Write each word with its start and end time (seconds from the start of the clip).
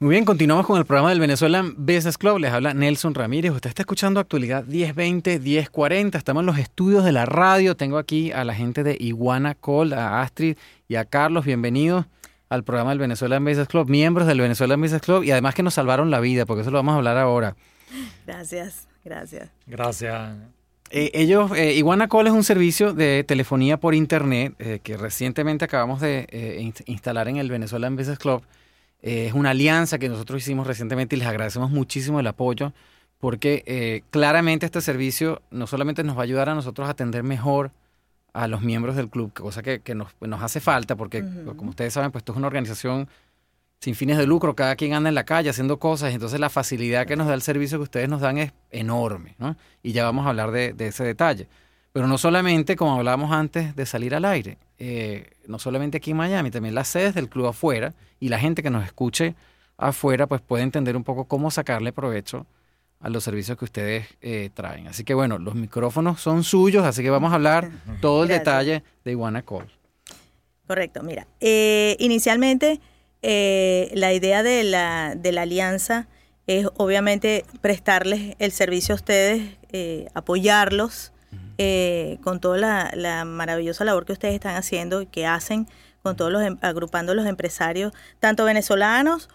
Muy 0.00 0.12
bien, 0.12 0.24
continuamos 0.24 0.64
con 0.64 0.78
el 0.78 0.84
programa 0.84 1.08
del 1.10 1.18
Venezuelan 1.18 1.74
Business 1.76 2.16
Club. 2.16 2.38
Les 2.38 2.52
habla 2.52 2.72
Nelson 2.72 3.16
Ramírez. 3.16 3.50
Usted 3.50 3.68
está 3.68 3.82
escuchando 3.82 4.20
actualidad 4.20 4.62
1020, 4.64 5.40
1040. 5.40 6.16
Estamos 6.16 6.42
en 6.42 6.46
los 6.46 6.56
estudios 6.56 7.04
de 7.04 7.10
la 7.10 7.26
radio. 7.26 7.76
Tengo 7.76 7.98
aquí 7.98 8.30
a 8.30 8.44
la 8.44 8.54
gente 8.54 8.84
de 8.84 8.96
Iguana 9.00 9.56
Call, 9.56 9.92
a 9.92 10.22
Astrid 10.22 10.56
y 10.86 10.94
a 10.94 11.04
Carlos. 11.04 11.44
Bienvenidos 11.44 12.06
al 12.48 12.62
programa 12.62 12.90
del 12.90 13.00
Venezuelan 13.00 13.44
Business 13.44 13.66
Club, 13.66 13.88
miembros 13.88 14.28
del 14.28 14.40
Venezuelan 14.40 14.80
Business 14.80 15.02
Club 15.02 15.24
y 15.24 15.32
además 15.32 15.56
que 15.56 15.64
nos 15.64 15.74
salvaron 15.74 16.12
la 16.12 16.20
vida, 16.20 16.46
porque 16.46 16.60
eso 16.60 16.70
lo 16.70 16.78
vamos 16.78 16.92
a 16.92 16.98
hablar 16.98 17.18
ahora. 17.18 17.56
Gracias, 18.24 18.86
gracias. 19.04 19.50
Gracias. 19.66 20.30
Eh, 20.90 21.10
ellos, 21.12 21.50
eh, 21.56 21.74
Iguana 21.74 22.06
Call 22.06 22.28
es 22.28 22.32
un 22.32 22.44
servicio 22.44 22.92
de 22.92 23.24
telefonía 23.24 23.78
por 23.78 23.96
internet 23.96 24.54
eh, 24.60 24.78
que 24.80 24.96
recientemente 24.96 25.64
acabamos 25.64 26.00
de 26.00 26.28
eh, 26.30 26.72
instalar 26.86 27.26
en 27.26 27.38
el 27.38 27.50
Venezuelan 27.50 27.96
Business 27.96 28.20
Club 28.20 28.44
eh, 29.02 29.26
es 29.26 29.32
una 29.34 29.50
alianza 29.50 29.98
que 29.98 30.08
nosotros 30.08 30.42
hicimos 30.42 30.66
recientemente 30.66 31.16
y 31.16 31.18
les 31.18 31.28
agradecemos 31.28 31.70
muchísimo 31.70 32.20
el 32.20 32.26
apoyo 32.26 32.72
porque 33.18 33.62
eh, 33.66 34.02
claramente 34.10 34.66
este 34.66 34.80
servicio 34.80 35.42
no 35.50 35.66
solamente 35.66 36.04
nos 36.04 36.16
va 36.16 36.20
a 36.20 36.24
ayudar 36.24 36.48
a 36.48 36.54
nosotros 36.54 36.86
a 36.88 36.92
atender 36.92 37.22
mejor 37.22 37.72
a 38.32 38.46
los 38.46 38.60
miembros 38.62 38.94
del 38.94 39.08
club, 39.08 39.32
cosa 39.32 39.62
que, 39.62 39.80
que 39.80 39.94
nos, 39.94 40.14
nos, 40.20 40.42
hace 40.42 40.60
falta 40.60 40.94
porque, 40.96 41.24
como 41.56 41.70
ustedes 41.70 41.94
saben, 41.94 42.12
pues 42.12 42.22
esto 42.22 42.32
es 42.32 42.38
una 42.38 42.46
organización 42.46 43.08
sin 43.80 43.94
fines 43.94 44.18
de 44.18 44.26
lucro, 44.26 44.54
cada 44.54 44.76
quien 44.76 44.92
anda 44.92 45.08
en 45.08 45.14
la 45.14 45.24
calle 45.24 45.50
haciendo 45.50 45.78
cosas, 45.78 46.12
entonces 46.12 46.38
la 46.38 46.50
facilidad 46.50 47.06
que 47.06 47.16
nos 47.16 47.26
da 47.26 47.34
el 47.34 47.42
servicio 47.42 47.78
que 47.78 47.84
ustedes 47.84 48.08
nos 48.08 48.20
dan 48.20 48.38
es 48.38 48.52
enorme, 48.70 49.34
¿no? 49.38 49.56
Y 49.82 49.92
ya 49.92 50.04
vamos 50.04 50.26
a 50.26 50.30
hablar 50.30 50.50
de, 50.50 50.72
de 50.72 50.88
ese 50.88 51.04
detalle. 51.04 51.48
Pero 51.92 52.06
no 52.06 52.18
solamente, 52.18 52.76
como 52.76 52.94
hablábamos 52.96 53.32
antes 53.32 53.74
de 53.74 53.86
salir 53.86 54.14
al 54.14 54.24
aire, 54.24 54.58
eh, 54.78 55.30
no 55.46 55.58
solamente 55.58 55.96
aquí 55.96 56.10
en 56.12 56.18
Miami, 56.18 56.50
también 56.50 56.74
las 56.74 56.88
sedes 56.88 57.14
del 57.14 57.28
club 57.28 57.46
afuera 57.46 57.94
y 58.20 58.28
la 58.28 58.38
gente 58.38 58.62
que 58.62 58.70
nos 58.70 58.84
escuche 58.84 59.34
afuera, 59.76 60.26
pues 60.26 60.40
puede 60.40 60.62
entender 60.64 60.96
un 60.96 61.04
poco 61.04 61.24
cómo 61.24 61.50
sacarle 61.50 61.92
provecho 61.92 62.46
a 63.00 63.08
los 63.08 63.22
servicios 63.24 63.56
que 63.56 63.64
ustedes 63.64 64.06
eh, 64.20 64.50
traen. 64.54 64.88
Así 64.88 65.04
que 65.04 65.14
bueno, 65.14 65.38
los 65.38 65.54
micrófonos 65.54 66.20
son 66.20 66.44
suyos, 66.44 66.84
así 66.84 67.02
que 67.02 67.10
vamos 67.10 67.32
a 67.32 67.36
hablar 67.36 67.70
todo 68.00 68.22
el 68.22 68.28
Gracias. 68.28 68.44
detalle 68.44 68.82
de 69.04 69.10
Iguana 69.12 69.42
Call. 69.42 69.66
Correcto, 70.66 71.02
mira. 71.02 71.26
eh, 71.40 71.96
inicialmente, 72.00 72.80
eh, 73.22 73.90
la 73.94 74.12
idea 74.12 74.42
de 74.42 74.62
la, 74.64 75.14
de 75.16 75.32
la 75.32 75.42
alianza 75.42 76.06
es 76.46 76.66
obviamente 76.76 77.44
prestarles 77.60 78.36
el 78.38 78.52
servicio 78.52 78.94
a 78.94 78.96
ustedes, 78.96 79.56
eh, 79.72 80.08
apoyarlos 80.14 81.12
eh, 81.58 82.18
con 82.22 82.40
toda 82.40 82.56
la, 82.58 82.90
la 82.94 83.24
maravillosa 83.24 83.84
labor 83.84 84.06
que 84.06 84.12
ustedes 84.12 84.34
están 84.34 84.56
haciendo 84.56 85.02
y 85.02 85.06
que 85.06 85.26
hacen 85.26 85.66
con 86.02 86.16
todos 86.16 86.30
los, 86.32 86.42
em- 86.42 86.58
agrupando 86.62 87.14
los 87.14 87.26
empresarios, 87.26 87.92
tanto 88.20 88.44
venezolanos 88.44 89.28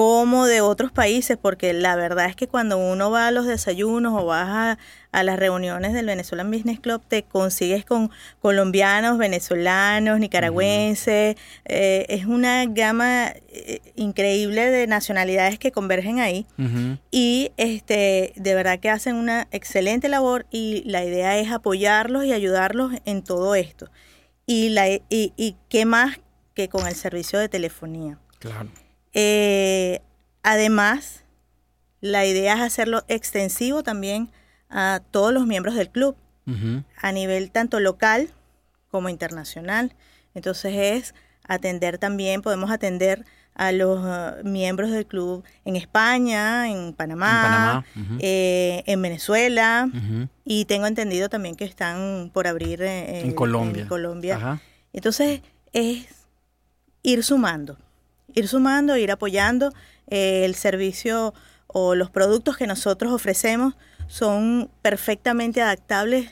como 0.00 0.46
de 0.46 0.62
otros 0.62 0.90
países, 0.92 1.36
porque 1.36 1.74
la 1.74 1.94
verdad 1.94 2.24
es 2.24 2.34
que 2.34 2.48
cuando 2.48 2.78
uno 2.78 3.10
va 3.10 3.26
a 3.26 3.30
los 3.30 3.44
desayunos 3.44 4.14
o 4.18 4.24
vas 4.24 4.48
a, 4.48 4.78
a 5.12 5.22
las 5.22 5.38
reuniones 5.38 5.92
del 5.92 6.06
Venezuelan 6.06 6.50
Business 6.50 6.80
Club, 6.80 7.02
te 7.06 7.24
consigues 7.24 7.84
con 7.84 8.10
colombianos, 8.40 9.18
venezolanos, 9.18 10.18
nicaragüenses, 10.18 11.36
eh, 11.66 12.06
es 12.08 12.24
una 12.24 12.64
gama 12.64 13.34
eh, 13.50 13.80
increíble 13.94 14.70
de 14.70 14.86
nacionalidades 14.86 15.58
que 15.58 15.70
convergen 15.70 16.18
ahí 16.18 16.46
y 17.10 17.52
este 17.58 18.32
de 18.36 18.54
verdad 18.54 18.80
que 18.80 18.88
hacen 18.88 19.16
una 19.16 19.48
excelente 19.50 20.08
labor 20.08 20.46
y 20.50 20.82
la 20.86 21.04
idea 21.04 21.36
es 21.36 21.52
apoyarlos 21.52 22.24
y 22.24 22.32
ayudarlos 22.32 22.94
en 23.04 23.22
todo 23.22 23.54
esto. 23.54 23.90
Y, 24.46 24.70
la, 24.70 24.88
y, 24.88 25.02
y 25.10 25.56
qué 25.68 25.84
más 25.84 26.20
que 26.54 26.70
con 26.70 26.86
el 26.86 26.94
servicio 26.94 27.38
de 27.38 27.50
telefonía. 27.50 28.18
Claro. 28.38 28.70
Eh, 29.12 30.00
además, 30.42 31.24
la 32.00 32.24
idea 32.26 32.54
es 32.54 32.60
hacerlo 32.60 33.04
extensivo 33.08 33.82
también 33.82 34.30
a 34.68 35.00
todos 35.10 35.32
los 35.32 35.46
miembros 35.46 35.74
del 35.74 35.90
club, 35.90 36.16
a 37.00 37.12
nivel 37.12 37.50
tanto 37.52 37.78
local 37.78 38.28
como 38.90 39.08
internacional. 39.08 39.92
Entonces 40.34 40.74
es 40.74 41.14
atender 41.46 41.98
también, 41.98 42.42
podemos 42.42 42.70
atender 42.72 43.24
a 43.54 43.70
los 43.72 44.00
ah, 44.04 44.36
miembros 44.42 44.90
del 44.90 45.06
club 45.06 45.44
en 45.64 45.76
España, 45.76 46.68
en 46.70 46.92
Panamá, 46.94 47.30
En 47.30 47.42
Panamá, 47.42 47.84
eh, 48.20 48.82
en 48.86 49.02
Venezuela 49.02 49.88
y 50.44 50.64
tengo 50.64 50.86
entendido 50.86 51.28
también 51.28 51.54
que 51.56 51.64
están 51.66 52.30
por 52.32 52.46
abrir 52.48 52.82
eh, 52.82 53.20
En 53.20 53.28
el- 53.28 53.34
Colombia. 53.34 53.82
en 53.82 53.88
Colombia. 53.88 54.36
Ajá. 54.36 54.60
Entonces 54.92 55.42
es 55.72 56.06
ir 57.02 57.22
sumando, 57.22 57.76
ir 58.34 58.48
sumando, 58.48 58.96
ir 58.96 59.10
apoyando 59.10 59.72
eh, 60.08 60.44
el 60.44 60.54
servicio 60.54 61.34
o 61.66 61.94
los 61.94 62.10
productos 62.10 62.56
que 62.56 62.66
nosotros 62.66 63.12
ofrecemos 63.12 63.74
son 64.08 64.70
perfectamente 64.82 65.62
adaptables 65.62 66.30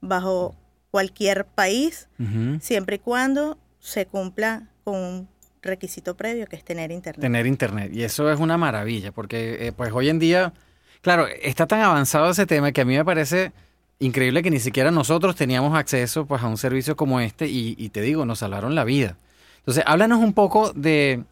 bajo 0.00 0.56
cualquier 0.90 1.44
país, 1.44 2.08
siempre 2.60 2.96
y 2.96 2.98
cuando 2.98 3.56
se 3.78 4.06
cumpla 4.06 4.64
con 4.82 4.96
un 4.96 5.28
requisito 5.62 6.16
previo 6.16 6.46
que 6.46 6.56
es 6.56 6.64
tener 6.64 6.90
internet. 6.90 7.20
Tener 7.20 7.46
internet. 7.46 7.92
Y 7.94 8.02
eso 8.02 8.30
es 8.30 8.40
una 8.40 8.58
maravilla, 8.58 9.12
porque 9.12 9.68
eh, 9.68 9.72
pues 9.72 9.92
hoy 9.92 10.08
en 10.08 10.18
día, 10.18 10.52
claro, 11.02 11.28
está 11.28 11.66
tan 11.66 11.80
avanzado 11.82 12.30
ese 12.30 12.46
tema 12.46 12.72
que 12.72 12.80
a 12.80 12.84
mí 12.84 12.96
me 12.96 13.04
parece 13.04 13.52
increíble 14.00 14.42
que 14.42 14.50
ni 14.50 14.58
siquiera 14.58 14.90
nosotros 14.90 15.36
teníamos 15.36 15.78
acceso 15.78 16.26
pues 16.26 16.42
a 16.42 16.48
un 16.48 16.56
servicio 16.56 16.96
como 16.96 17.20
este 17.20 17.46
y, 17.46 17.76
y 17.78 17.90
te 17.90 18.00
digo, 18.00 18.24
nos 18.24 18.40
salvaron 18.40 18.74
la 18.74 18.84
vida. 18.84 19.16
Entonces, 19.58 19.84
háblanos 19.86 20.18
un 20.18 20.32
poco 20.32 20.72
de, 20.72 21.22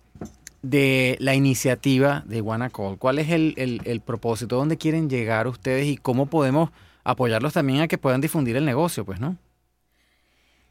de 0.62 1.16
la 1.20 1.34
iniciativa 1.34 2.22
de 2.26 2.42
Call. 2.72 2.98
¿Cuál 2.98 3.18
es 3.18 3.30
el, 3.30 3.54
el- 3.56 3.80
el 3.84 4.00
propósito? 4.00 4.56
¿Dónde 4.56 4.76
quieren 4.76 5.08
llegar 5.08 5.46
ustedes 5.46 5.86
y 5.86 5.96
cómo 5.96 6.26
podemos 6.26 6.70
apoyarlos 7.04 7.52
también 7.54 7.80
a 7.80 7.88
que 7.88 7.98
puedan 7.98 8.20
difundir 8.20 8.56
el 8.56 8.64
negocio? 8.64 9.04
Pues, 9.04 9.20
¿no? 9.20 9.36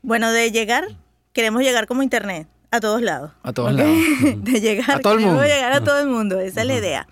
Bueno, 0.02 0.32
de 0.32 0.52
llegar, 0.52 0.86
queremos 1.34 1.62
llegar 1.64 1.88
como 1.88 2.04
internet 2.04 2.48
a 2.72 2.80
todos 2.80 3.02
lados. 3.02 3.32
A 3.44 3.54
todos 3.54 3.74
lados. 3.74 3.96
De 4.38 4.60
llegar, 4.60 4.92
A 4.98 5.00
todo 5.00 5.14
el 5.14 5.20
mundo. 5.22 5.42
llegar 5.44 5.72
a 5.72 5.84
todo 5.84 6.00
el 6.00 6.08
mundo, 6.08 6.40
esa 6.40 6.62
es 6.62 6.68
la 6.68 6.76
idea. 6.76 7.08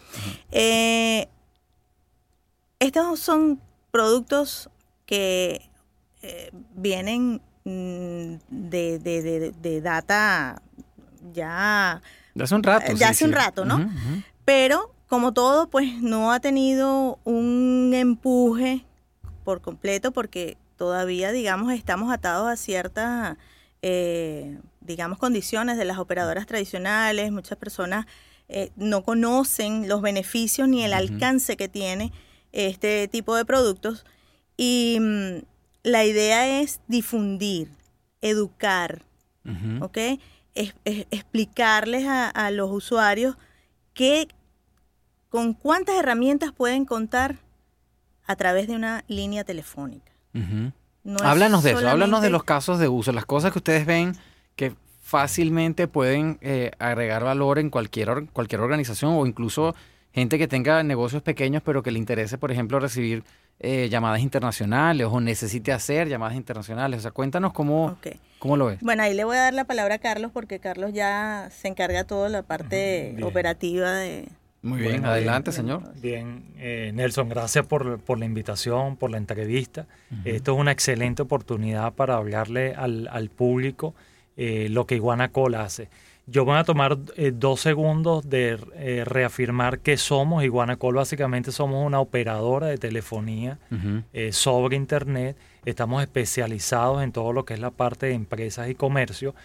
Eh, 0.52 1.28
estos 2.80 3.20
son 3.20 3.62
productos 3.92 4.70
que 5.06 5.70
eh, 6.22 6.52
vienen 6.76 7.42
mm, 7.64 8.36
de, 8.50 9.00
de- 9.00 9.22
de- 9.22 9.52
de 9.52 9.82
data 9.82 10.62
ya 11.34 12.02
De 12.36 12.44
hace 12.44 12.54
un 12.54 12.64
rato. 12.64 12.92
De 12.92 12.98
sí, 12.98 13.04
hace 13.04 13.26
un 13.26 13.32
rato, 13.32 13.66
¿no? 13.66 13.90
Pero 14.44 14.94
como 15.08 15.34
todo, 15.34 15.70
pues 15.70 16.02
no 16.02 16.32
ha 16.32 16.40
tenido 16.40 17.20
un 17.24 17.92
empuje 17.94 18.86
por 19.44 19.62
completo 19.62 20.12
porque 20.12 20.58
todavía, 20.76 21.32
digamos, 21.32 21.74
estamos 21.74 22.12
atados 22.14 22.50
a 22.50 22.58
ciertas, 22.58 23.38
eh, 23.82 24.60
digamos, 24.82 25.18
condiciones 25.18 25.78
de 25.78 25.86
las 25.86 25.98
operadoras 25.98 26.46
tradicionales. 26.46 27.32
Muchas 27.32 27.58
personas 27.58 28.06
eh, 28.50 28.72
no 28.76 29.04
conocen 29.04 29.88
los 29.88 30.02
beneficios 30.02 30.68
ni 30.68 30.84
el 30.84 30.94
alcance 30.94 31.56
que 31.56 31.70
tiene 31.70 32.12
este 32.52 33.08
tipo 33.08 33.36
de 33.36 33.46
productos. 33.46 34.06
Y 34.58 34.98
mm, 35.00 35.44
la 35.84 36.04
idea 36.04 36.62
es 36.62 36.82
difundir, 36.88 37.70
educar. 38.22 39.04
¿ok? 39.82 39.98
Es- 40.56 40.74
es- 40.86 41.06
explicarles 41.12 42.06
a, 42.08 42.30
a 42.30 42.50
los 42.52 42.72
usuarios 42.72 43.38
qué, 43.94 44.28
con 45.30 45.54
cuántas 45.54 45.96
herramientas 45.98 46.52
pueden 46.52 46.86
contar 46.86 47.36
a 48.26 48.36
través 48.36 48.68
de 48.68 48.76
una 48.76 49.04
línea 49.08 49.44
telefónica. 49.44 50.12
No 51.04 51.18
es 51.18 51.22
háblanos 51.22 51.64
de 51.64 51.72
eso, 51.72 51.80
háblanos 51.88 52.22
de 52.22 52.30
los 52.32 52.44
casos 52.44 52.80
de 52.80 52.88
uso, 52.88 53.12
las 53.12 53.26
cosas 53.26 53.52
que 53.52 53.60
ustedes 53.60 53.86
ven 53.86 54.16
que 54.56 54.74
fácilmente 55.02 55.88
pueden 55.88 56.40
eh, 56.42 56.72
agregar 56.80 57.24
valor 57.24 57.60
en 57.60 57.70
cualquier, 57.70 58.26
cualquier 58.34 58.62
organización 58.62 59.14
o 59.14 59.26
incluso 59.28 59.76
gente 60.14 60.38
que 60.40 60.48
tenga 60.48 60.82
negocios 60.84 61.22
pequeños 61.22 61.62
pero 61.64 61.84
que 61.84 61.92
le 61.92 62.00
interese, 62.00 62.38
por 62.38 62.52
ejemplo, 62.52 62.80
recibir 62.80 63.24
eh, 63.60 63.88
llamadas 63.90 64.22
internacionales 64.22 65.08
o 65.10 65.20
necesite 65.22 65.72
hacer 65.72 66.08
llamadas 66.10 66.36
internacionales. 66.36 67.00
O 67.00 67.02
sea, 67.02 67.12
cuéntanos 67.12 67.54
cómo, 67.54 67.98
cómo 68.40 68.58
lo 68.58 68.66
ves. 68.68 68.80
Bueno, 68.82 69.04
ahí 69.04 69.14
le 69.14 69.24
voy 69.24 69.38
a 69.38 69.42
dar 69.42 69.54
la 69.54 69.64
palabra 69.66 69.96
a 69.96 70.00
Carlos 70.00 70.32
porque 70.34 70.60
Carlos 70.60 70.92
ya 70.94 71.50
se 71.52 71.68
encarga 71.68 72.00
de 72.00 72.04
toda 72.06 72.30
la 72.30 72.44
parte 72.44 73.12
Bien. 73.16 73.24
operativa 73.24 73.92
de... 73.92 74.28
Muy 74.62 74.80
bien, 74.80 74.94
Bueno, 74.94 75.10
adelante, 75.10 75.52
bien. 75.52 75.56
señor. 75.62 75.94
Bien, 76.02 76.44
eh, 76.58 76.92
Nelson, 76.96 77.30
gracias 77.30 77.68
por, 77.68 78.00
por 78.00 78.18
la 78.18 78.26
invitación, 78.26 78.98
por 78.98 79.12
la 79.12 79.18
entrevista. 79.18 79.86
Esto 80.26 80.54
es 80.56 80.60
una 80.60 80.72
excelente 80.72 81.22
oportunidad 81.22 81.94
para 81.94 82.16
hablarle 82.16 82.74
al, 82.74 83.08
al 83.12 83.30
público 83.30 83.94
eh, 84.38 84.68
lo 84.72 84.88
que 84.88 84.96
Iguana 84.96 85.30
Call 85.30 85.54
hace. 85.56 85.88
Yo 86.28 86.44
voy 86.44 86.58
a 86.58 86.64
tomar 86.64 86.98
eh, 87.18 87.32
dos 87.34 87.62
segundos 87.62 88.28
de 88.28 88.58
eh, 88.74 89.04
reafirmar 89.06 89.80
que 89.80 89.96
somos. 89.96 90.44
Iguana 90.44 90.76
Call 90.76 90.96
básicamente 90.96 91.52
somos 91.52 91.86
una 91.86 92.00
operadora 92.00 92.68
de 92.68 92.78
telefonía 92.80 93.60
eh, 94.12 94.32
sobre 94.32 94.76
Internet. 94.76 95.38
Estamos 95.66 96.02
especializados 96.02 97.04
en 97.04 97.12
todo 97.12 97.32
lo 97.32 97.46
que 97.46 97.54
es 97.54 97.60
la 97.60 97.70
parte 97.70 98.08
de 98.08 98.14
empresas 98.14 98.70
y 98.70 98.76
comercio. 98.76 99.36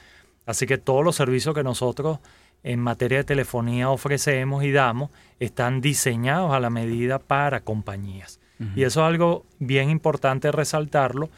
Así 0.46 0.66
que 0.66 0.78
todos 0.78 1.04
los 1.04 1.16
servicios 1.16 1.54
que 1.54 1.62
nosotros 1.62 2.18
en 2.62 2.80
materia 2.80 3.18
de 3.18 3.24
telefonía 3.24 3.90
ofrecemos 3.90 4.64
y 4.64 4.72
damos 4.72 5.10
están 5.38 5.82
diseñados 5.82 6.52
a 6.52 6.60
la 6.60 6.70
medida 6.70 7.18
para 7.18 7.60
compañías. 7.60 8.40
Y 8.76 8.82
eso 8.82 9.00
es 9.00 9.06
algo 9.06 9.46
bien 9.58 9.88
importante 9.88 10.52
resaltarlo 10.52 11.30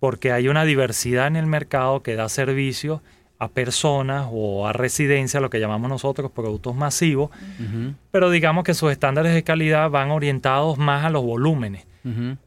porque 0.00 0.32
hay 0.32 0.48
una 0.48 0.64
diversidad 0.64 1.28
en 1.28 1.36
el 1.36 1.46
mercado 1.46 2.02
que 2.02 2.16
da 2.16 2.28
servicios 2.28 3.00
a 3.38 3.48
personas 3.48 4.28
o 4.30 4.66
a 4.66 4.72
residencias, 4.72 5.42
lo 5.42 5.50
que 5.50 5.60
llamamos 5.60 5.90
nosotros 5.90 6.30
productos 6.30 6.74
masivos, 6.74 7.30
pero 8.10 8.30
digamos 8.30 8.64
que 8.64 8.74
sus 8.74 8.92
estándares 8.92 9.34
de 9.34 9.42
calidad 9.42 9.90
van 9.90 10.10
orientados 10.10 10.78
más 10.78 11.04
a 11.04 11.10
los 11.10 11.24
volúmenes. 11.24 11.86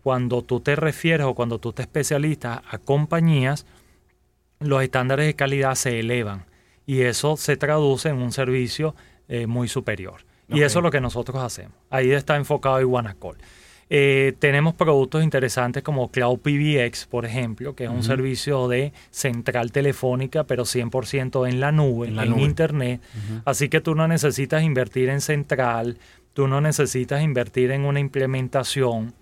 Cuando 0.03 0.43
tú 0.43 0.59
te 0.59 0.75
refieres 0.75 1.25
o 1.25 1.33
cuando 1.33 1.57
tú 1.59 1.73
te 1.73 1.81
especialistas 1.81 2.61
a 2.69 2.77
compañías, 2.77 3.65
los 4.59 4.83
estándares 4.83 5.25
de 5.25 5.33
calidad 5.33 5.75
se 5.75 5.99
elevan 5.99 6.45
y 6.85 7.01
eso 7.01 7.37
se 7.37 7.57
traduce 7.57 8.09
en 8.09 8.17
un 8.17 8.31
servicio 8.31 8.95
eh, 9.27 9.47
muy 9.47 9.67
superior. 9.67 10.21
Y 10.49 10.61
eso 10.61 10.79
es 10.79 10.83
lo 10.83 10.91
que 10.91 11.01
nosotros 11.01 11.43
hacemos. 11.43 11.73
Ahí 11.89 12.11
está 12.11 12.37
enfocado 12.37 12.79
Iguanacol. 12.79 13.37
Eh, 13.89 14.33
tenemos 14.39 14.73
productos 14.73 15.23
interesantes 15.23 15.81
como 15.81 16.11
Cloud 16.11 16.39
PBX, 16.39 17.05
por 17.05 17.25
ejemplo, 17.25 17.73
que 17.73 17.85
es 17.85 17.89
un 17.89 18.03
servicio 18.03 18.67
de 18.67 18.91
central 19.11 19.71
telefónica, 19.71 20.43
pero 20.43 20.65
100% 20.65 21.47
en 21.47 21.59
la 21.61 21.71
nube, 21.71 22.09
en, 22.09 22.39
Internet. 22.39 23.01
Así 23.45 23.69
que 23.69 23.79
tú 23.79 23.95
no 23.95 24.07
necesitas 24.07 24.63
invertir 24.63 25.09
en 25.09 25.21
central, 25.21 25.97
tú 26.33 26.47
no 26.47 26.59
necesitas 26.59 27.21
invertir 27.23 27.71
en 27.71 27.85
una 27.85 28.01
implementación, 28.01 29.13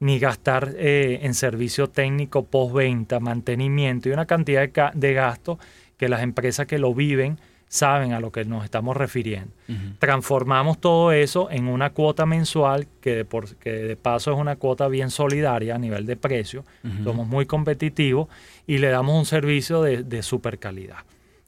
ni 0.00 0.18
gastar 0.18 0.74
eh, 0.76 1.20
en 1.22 1.34
servicio 1.34 1.88
técnico 1.88 2.46
postventa, 2.46 3.20
mantenimiento 3.20 4.08
y 4.08 4.12
una 4.12 4.26
cantidad 4.26 4.66
de, 4.68 4.90
de 4.94 5.14
gastos 5.14 5.58
que 5.98 6.08
las 6.08 6.22
empresas 6.22 6.66
que 6.66 6.78
lo 6.78 6.94
viven 6.94 7.38
saben 7.74 8.12
a 8.12 8.20
lo 8.20 8.30
que 8.30 8.44
nos 8.44 8.62
estamos 8.62 8.96
refiriendo. 8.96 9.52
Transformamos 9.98 10.80
todo 10.80 11.10
eso 11.10 11.50
en 11.50 11.66
una 11.66 11.90
cuota 11.90 12.24
mensual 12.24 12.86
que 13.00 13.16
de, 13.16 13.24
por, 13.24 13.56
que 13.56 13.70
de 13.70 13.96
paso 13.96 14.32
es 14.32 14.38
una 14.38 14.54
cuota 14.54 14.86
bien 14.86 15.10
solidaria 15.10 15.74
a 15.74 15.78
nivel 15.78 16.06
de 16.06 16.14
precio. 16.14 16.64
Somos 17.02 17.26
muy 17.26 17.46
competitivos 17.46 18.28
y 18.68 18.78
le 18.78 18.90
damos 18.90 19.18
un 19.18 19.26
servicio 19.26 19.82
de, 19.82 20.04
de 20.04 20.22
super 20.22 20.60
calidad 20.60 20.98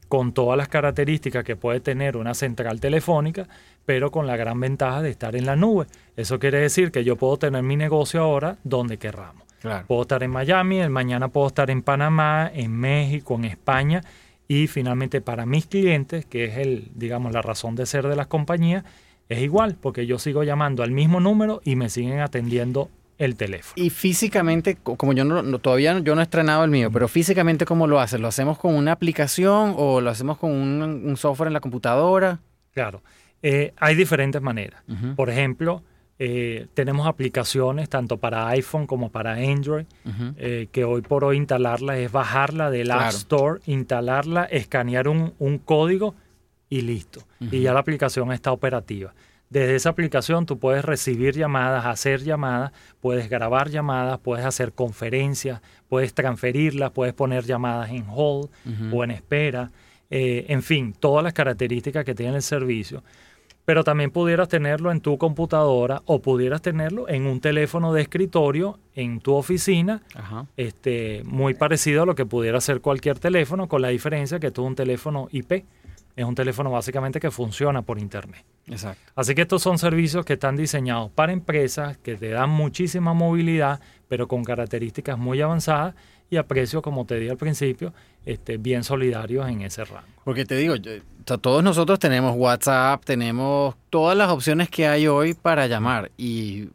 con 0.08 0.32
todas 0.32 0.56
las 0.56 0.68
características 0.68 1.44
que 1.44 1.54
puede 1.54 1.78
tener 1.80 2.16
una 2.16 2.34
central 2.34 2.80
telefónica, 2.80 3.46
pero 3.84 4.10
con 4.10 4.26
la 4.26 4.36
gran 4.36 4.58
ventaja 4.58 5.02
de 5.02 5.10
estar 5.10 5.36
en 5.36 5.46
la 5.46 5.54
nube. 5.54 5.86
Eso 6.16 6.40
quiere 6.40 6.58
decir 6.58 6.90
que 6.90 7.04
yo 7.04 7.14
puedo 7.14 7.36
tener 7.36 7.62
mi 7.62 7.76
negocio 7.76 8.20
ahora 8.20 8.56
donde 8.64 8.98
querramos. 8.98 9.44
Puedo 9.86 10.02
estar 10.02 10.22
en 10.22 10.30
Miami, 10.30 10.80
el 10.80 10.90
mañana 10.90 11.28
puedo 11.28 11.48
estar 11.48 11.70
en 11.70 11.82
Panamá, 11.82 12.50
en 12.52 12.72
México, 12.72 13.34
en 13.34 13.44
España 13.46 14.02
y 14.48 14.66
finalmente 14.66 15.20
para 15.20 15.46
mis 15.46 15.66
clientes, 15.66 16.24
que 16.26 16.44
es 16.44 16.58
el, 16.58 16.88
digamos, 16.94 17.32
la 17.32 17.42
razón 17.42 17.74
de 17.74 17.86
ser 17.86 18.06
de 18.06 18.16
las 18.16 18.26
compañías, 18.26 18.84
es 19.28 19.40
igual, 19.40 19.76
porque 19.80 20.06
yo 20.06 20.18
sigo 20.18 20.44
llamando 20.44 20.82
al 20.82 20.92
mismo 20.92 21.20
número 21.20 21.60
y 21.64 21.76
me 21.76 21.88
siguen 21.88 22.20
atendiendo 22.20 22.88
el 23.18 23.34
teléfono. 23.36 23.82
Y 23.82 23.90
físicamente, 23.90 24.76
como 24.76 25.12
yo 25.12 25.24
no, 25.24 25.58
todavía 25.58 25.98
yo 26.00 26.14
no 26.14 26.20
he 26.20 26.24
estrenado 26.24 26.64
el 26.64 26.70
mío, 26.70 26.90
pero 26.92 27.08
físicamente 27.08 27.64
¿cómo 27.64 27.86
lo 27.86 27.98
haces? 27.98 28.20
¿Lo 28.20 28.28
hacemos 28.28 28.58
con 28.58 28.74
una 28.74 28.92
aplicación 28.92 29.74
o 29.76 30.00
lo 30.00 30.10
hacemos 30.10 30.38
con 30.38 30.52
un, 30.52 31.16
software 31.16 31.48
en 31.48 31.54
la 31.54 31.60
computadora? 31.60 32.40
Claro, 32.72 33.02
eh, 33.42 33.72
hay 33.78 33.94
diferentes 33.94 34.40
maneras. 34.42 34.82
Por 35.16 35.30
ejemplo, 35.30 35.82
eh, 36.18 36.66
tenemos 36.72 37.06
aplicaciones 37.06 37.90
tanto 37.90 38.16
para 38.16 38.48
iPhone 38.48 38.86
como 38.86 39.10
para 39.10 39.34
Android, 39.34 39.84
eh, 40.36 40.68
que 40.72 40.84
hoy 40.84 41.02
por 41.02 41.24
hoy 41.24 41.36
instalarla 41.36 41.98
es 41.98 42.10
bajarla 42.10 42.70
del 42.70 42.90
App 42.90 43.10
Store, 43.10 43.60
instalarla, 43.66 44.44
escanear 44.44 45.08
un, 45.08 45.60
código 45.64 46.14
y 46.70 46.80
listo. 46.80 47.20
Y 47.50 47.60
ya 47.60 47.74
la 47.74 47.80
aplicación 47.80 48.32
está 48.32 48.52
operativa. 48.52 49.14
Desde 49.50 49.76
esa 49.76 49.90
aplicación 49.90 50.46
tú 50.46 50.58
puedes 50.58 50.84
recibir 50.84 51.36
llamadas, 51.36 51.84
hacer 51.84 52.22
llamadas, 52.22 52.72
puedes 53.00 53.28
grabar 53.28 53.68
llamadas, 53.68 54.18
puedes 54.18 54.44
hacer 54.44 54.72
conferencias, 54.72 55.60
puedes 55.88 56.14
transferirlas, 56.14 56.90
puedes 56.92 57.14
poner 57.14 57.44
llamadas 57.44 57.90
en 57.90 58.06
hold 58.08 58.48
o 58.92 59.04
en 59.04 59.10
espera. 59.10 59.70
Eh, 60.08 60.46
en 60.48 60.62
fin, 60.62 60.94
todas 60.98 61.22
las 61.22 61.32
características 61.32 62.04
que 62.04 62.14
tiene 62.14 62.36
el 62.36 62.42
servicio 62.42 63.02
pero 63.66 63.84
también 63.84 64.10
pudieras 64.10 64.48
tenerlo 64.48 64.90
en 64.90 65.00
tu 65.00 65.18
computadora 65.18 66.00
o 66.06 66.22
pudieras 66.22 66.62
tenerlo 66.62 67.08
en 67.08 67.26
un 67.26 67.40
teléfono 67.40 67.92
de 67.92 68.02
escritorio 68.02 68.78
en 68.94 69.20
tu 69.20 69.34
oficina, 69.34 70.02
este 70.56 71.22
muy 71.24 71.52
parecido 71.52 72.04
a 72.04 72.06
lo 72.06 72.14
que 72.14 72.24
pudiera 72.24 72.60
ser 72.62 72.80
cualquier 72.80 73.18
teléfono, 73.18 73.68
con 73.68 73.82
la 73.82 73.88
diferencia 73.88 74.38
que 74.38 74.52
tú 74.52 74.64
un 74.64 74.76
teléfono 74.76 75.28
IP 75.32 75.64
es 76.16 76.24
un 76.24 76.34
teléfono 76.34 76.70
básicamente 76.70 77.20
que 77.20 77.30
funciona 77.30 77.82
por 77.82 77.98
internet. 77.98 78.42
Exacto. 78.68 79.12
Así 79.14 79.34
que 79.34 79.42
estos 79.42 79.62
son 79.62 79.78
servicios 79.78 80.24
que 80.24 80.32
están 80.32 80.56
diseñados 80.56 81.10
para 81.10 81.32
empresas 81.32 81.98
que 81.98 82.16
te 82.16 82.30
dan 82.30 82.48
muchísima 82.48 83.12
movilidad, 83.12 83.80
pero 84.08 84.26
con 84.26 84.42
características 84.42 85.18
muy 85.18 85.42
avanzadas 85.42 85.94
y 86.30 86.38
a 86.38 86.46
precios, 86.46 86.82
como 86.82 87.04
te 87.04 87.16
dije 87.16 87.32
al 87.32 87.36
principio, 87.36 87.92
este, 88.26 88.58
bien 88.58 88.84
solidarios 88.84 89.48
en 89.48 89.62
ese 89.62 89.84
rango. 89.84 90.06
Porque 90.24 90.44
te 90.44 90.56
digo, 90.56 90.74
todos 91.24 91.62
nosotros 91.62 91.98
tenemos 91.98 92.34
WhatsApp, 92.36 93.02
tenemos 93.04 93.76
todas 93.88 94.16
las 94.16 94.28
opciones 94.30 94.68
que 94.68 94.86
hay 94.86 95.06
hoy 95.06 95.34
para 95.34 95.66
llamar 95.68 96.10
y 96.18 96.68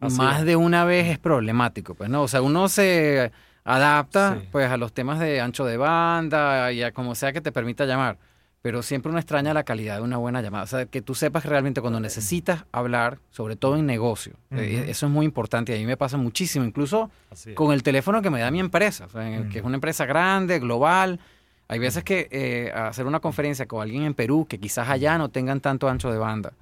más 0.00 0.44
de 0.44 0.56
una 0.56 0.84
vez 0.84 1.06
es 1.06 1.18
problemático, 1.18 1.94
pues 1.94 2.10
no, 2.10 2.22
o 2.22 2.28
sea, 2.28 2.42
uno 2.42 2.68
se 2.68 3.32
adapta 3.64 4.42
pues 4.52 4.70
a 4.70 4.76
los 4.76 4.92
temas 4.92 5.18
de 5.18 5.40
ancho 5.40 5.64
de 5.64 5.76
banda 5.76 6.70
y 6.72 6.82
a 6.82 6.92
como 6.92 7.14
sea 7.14 7.32
que 7.32 7.40
te 7.40 7.50
permita 7.50 7.86
llamar 7.86 8.18
pero 8.62 8.82
siempre 8.82 9.10
uno 9.10 9.18
extraña 9.18 9.54
la 9.54 9.62
calidad 9.62 9.96
de 9.96 10.02
una 10.02 10.16
buena 10.16 10.42
llamada. 10.42 10.64
O 10.64 10.66
sea, 10.66 10.86
que 10.86 11.00
tú 11.00 11.14
sepas 11.14 11.42
que 11.44 11.48
realmente 11.48 11.80
cuando 11.80 12.00
necesitas 12.00 12.64
hablar, 12.72 13.18
sobre 13.30 13.54
todo 13.54 13.76
en 13.76 13.86
negocio, 13.86 14.32
eh, 14.50 14.86
eso 14.88 15.06
es 15.06 15.12
muy 15.12 15.24
importante 15.24 15.72
y 15.72 15.76
a 15.76 15.78
mí 15.78 15.86
me 15.86 15.96
pasa 15.96 16.16
muchísimo, 16.16 16.64
incluso 16.64 17.10
con 17.54 17.72
el 17.72 17.82
teléfono 17.82 18.22
que 18.22 18.30
me 18.30 18.40
da 18.40 18.50
mi 18.50 18.60
empresa, 18.60 19.06
que 19.52 19.58
es 19.58 19.64
una 19.64 19.76
empresa 19.76 20.04
grande, 20.04 20.58
global. 20.58 21.20
Hay 21.68 21.80
veces 21.80 22.04
que 22.04 22.28
eh, 22.30 22.72
hacer 22.72 23.06
una 23.06 23.18
conferencia 23.18 23.66
con 23.66 23.82
alguien 23.82 24.04
en 24.04 24.14
Perú, 24.14 24.46
que 24.48 24.58
quizás 24.58 24.88
allá 24.88 25.18
no 25.18 25.28
tengan 25.28 25.60
tanto 25.60 25.88
ancho 25.88 26.12
de 26.12 26.18
banda, 26.18 26.52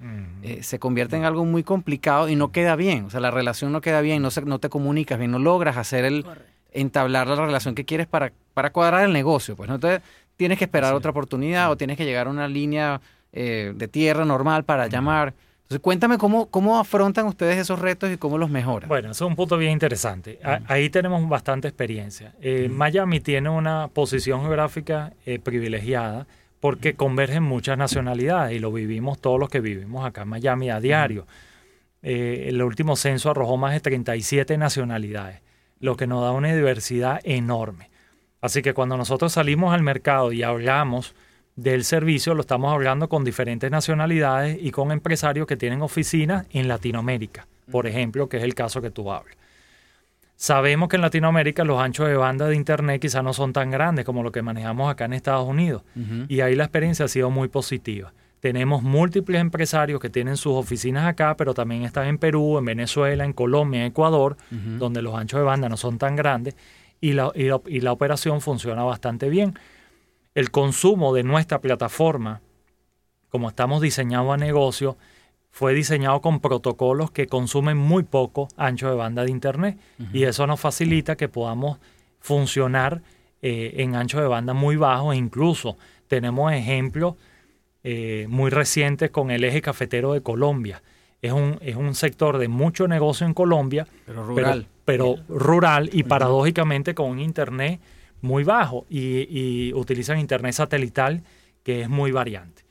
eh, 0.41 0.63
se 0.63 0.79
convierte 0.79 1.15
en 1.15 1.25
algo 1.25 1.45
muy 1.45 1.63
complicado 1.63 2.27
y 2.29 2.35
no 2.35 2.51
queda 2.51 2.75
bien. 2.75 3.05
O 3.05 3.09
sea, 3.09 3.19
la 3.19 3.31
relación 3.31 3.71
no 3.71 3.81
queda 3.81 4.01
bien, 4.01 4.21
no, 4.21 4.31
se, 4.31 4.41
no 4.41 4.59
te 4.59 4.69
comunicas 4.69 5.19
bien, 5.19 5.31
no 5.31 5.39
logras 5.39 5.77
hacer 5.77 6.05
el, 6.05 6.25
entablar 6.75 7.27
la 7.27 7.35
relación 7.35 7.73
que 7.73 7.85
quieres 7.85 8.05
para, 8.05 8.31
para 8.53 8.71
cuadrar 8.71 9.05
el 9.05 9.13
negocio. 9.13 9.55
Pues 9.55 9.69
no 9.69 9.79
te 9.79 10.01
tienes 10.37 10.57
que 10.57 10.65
esperar 10.65 10.93
otra 10.93 11.11
oportunidad 11.11 11.71
o 11.71 11.77
tienes 11.77 11.97
que 11.97 12.05
llegar 12.05 12.27
a 12.27 12.29
una 12.29 12.47
línea 12.47 13.01
eh, 13.31 13.73
de 13.75 13.87
tierra 13.87 14.25
normal 14.25 14.63
para 14.63 14.87
llamar. 14.87 15.33
Entonces, 15.63 15.79
cuéntame 15.81 16.17
cómo, 16.17 16.45
cómo 16.49 16.79
afrontan 16.79 17.25
ustedes 17.25 17.57
esos 17.57 17.79
retos 17.79 18.11
y 18.11 18.17
cómo 18.17 18.37
los 18.37 18.49
mejoran. 18.49 18.87
Bueno, 18.87 19.11
eso 19.11 19.25
es 19.25 19.29
un 19.29 19.35
punto 19.35 19.57
bien 19.57 19.71
interesante. 19.71 20.39
Ahí 20.67 20.89
tenemos 20.89 21.27
bastante 21.27 21.67
experiencia. 21.67 22.33
Eh, 22.39 22.69
Miami 22.69 23.19
tiene 23.19 23.49
una 23.49 23.87
posición 23.87 24.41
geográfica 24.41 25.13
eh, 25.25 25.39
privilegiada 25.39 26.27
porque 26.59 26.93
convergen 26.93 27.43
muchas 27.43 27.77
nacionalidades 27.77 28.55
y 28.55 28.59
lo 28.59 28.71
vivimos 28.71 29.19
todos 29.19 29.39
los 29.39 29.49
que 29.49 29.59
vivimos 29.59 30.05
acá 30.05 30.21
en 30.21 30.29
Miami 30.29 30.69
a 30.69 30.79
diario. 30.79 31.27
el 32.01 32.61
último 32.61 32.95
censo 32.95 33.31
arrojó 33.31 33.57
más 33.57 33.73
de 33.73 33.79
37 33.79 34.57
nacionalidades, 34.57 35.41
lo 35.79 35.97
que 35.97 36.07
nos 36.07 36.21
da 36.21 36.31
una 36.31 36.53
diversidad 36.53 37.19
enorme. 37.23 37.89
Así 38.45 38.61
que 38.61 38.75
cuando 38.75 38.95
nosotros 38.95 39.33
salimos 39.33 39.73
al 39.73 39.81
mercado 39.81 40.31
y 40.31 40.43
hablamos 40.43 41.15
del 41.55 41.83
servicio, 41.83 42.35
lo 42.35 42.41
estamos 42.41 42.71
hablando 42.71 43.09
con 43.09 43.23
diferentes 43.23 43.71
nacionalidades 43.71 44.59
y 44.61 44.69
con 44.69 44.91
empresarios 44.91 45.47
que 45.47 45.57
tienen 45.57 45.81
oficinas 45.81 46.45
en 46.51 46.67
Latinoamérica, 46.67 47.47
por 47.71 47.87
ejemplo, 47.87 48.29
que 48.29 48.37
es 48.37 48.43
el 48.43 48.53
caso 48.53 48.83
que 48.83 48.91
tú 48.91 49.11
hablas. 49.11 49.35
Sabemos 50.35 50.89
que 50.89 50.97
en 50.97 51.01
Latinoamérica 51.01 51.63
los 51.63 51.81
anchos 51.81 52.07
de 52.07 52.17
banda 52.17 52.47
de 52.47 52.55
Internet 52.55 53.01
quizás 53.01 53.23
no 53.23 53.33
son 53.33 53.51
tan 53.51 53.71
grandes 53.71 54.05
como 54.05 54.21
lo 54.21 54.31
que 54.31 54.43
manejamos 54.43 54.91
acá 54.91 55.05
en 55.05 55.13
Estados 55.13 55.47
Unidos. 55.49 55.81
Y 56.27 56.41
ahí 56.41 56.53
la 56.53 56.65
experiencia 56.65 57.05
ha 57.05 57.07
sido 57.07 57.31
muy 57.31 57.47
positiva. 57.47 58.13
Tenemos 58.41 58.83
múltiples 58.83 59.41
empresarios 59.41 59.99
que 59.99 60.11
tienen 60.11 60.37
sus 60.37 60.53
oficinas 60.53 61.07
acá, 61.07 61.35
pero 61.35 61.55
también 61.55 61.81
están 61.81 62.05
en 62.05 62.19
Perú, 62.19 62.59
en 62.59 62.65
Venezuela, 62.65 63.25
en 63.25 63.33
Colombia, 63.33 63.79
en 63.79 63.87
Ecuador, 63.87 64.37
donde 64.51 65.01
los 65.01 65.15
anchos 65.15 65.39
de 65.39 65.45
banda 65.45 65.67
no 65.67 65.77
son 65.77 65.97
tan 65.97 66.15
grandes 66.15 66.55
y 67.01 67.13
la, 67.13 67.31
y 67.35 67.81
la, 67.81 67.91
operación 67.91 68.41
funciona 68.41 68.83
bastante 68.83 69.29
bien. 69.29 69.57
El 70.33 70.51
consumo 70.51 71.13
de 71.13 71.23
nuestra 71.23 71.61
plataforma, 71.61 72.41
como 73.29 73.49
estamos 73.49 73.81
diseñados 73.81 74.33
a 74.33 74.37
negocio, 74.37 74.97
fue 75.51 75.73
diseñado 75.73 76.19
con 76.21 76.41
protocolos 76.41 77.11
que 77.11 77.27
consumen 77.27 77.77
muy 77.77 78.03
poco 78.03 78.49
ancho 78.57 78.89
de 78.89 78.95
banda 78.95 79.23
de 79.23 79.31
Internet 79.31 79.77
y 80.11 80.23
eso 80.23 80.45
nos 80.47 80.59
facilita 80.59 81.15
que 81.15 81.29
podamos 81.29 81.77
funcionar 82.19 83.01
eh, 83.41 83.75
en 83.77 83.95
ancho 83.95 84.19
de 84.19 84.27
banda 84.27 84.53
muy 84.53 84.75
bajo 84.75 85.13
e 85.13 85.15
incluso 85.15 85.77
tenemos 86.07 86.51
ejemplos 86.51 87.15
eh, 87.83 88.25
muy 88.29 88.49
recientes 88.49 89.11
con 89.11 89.31
el 89.31 89.45
eje 89.45 89.61
cafetero 89.61 90.11
de 90.11 90.21
Colombia. 90.21 90.81
Es 91.21 91.31
un, 91.31 91.57
es 91.61 91.77
un 91.77 91.95
sector 91.95 92.37
de 92.37 92.49
mucho 92.49 92.87
negocio 92.89 93.25
en 93.25 93.33
Colombia, 93.33 93.87
pero 94.05 94.25
rural 94.25 94.67
pero 94.67 94.74
rural 95.27 95.89
y 95.91 96.03
paradójicamente 96.03 96.93
con 96.93 97.09
un 97.09 97.19
internet 97.19 97.79
muy 98.21 98.43
bajo 98.43 98.85
y, 98.89 99.73
utilizan 99.73 100.19
internet 100.19 100.53
satelital 100.53 101.23
que 101.63 101.81
es 101.81 101.89
muy 101.89 102.11
variante. 102.11 102.63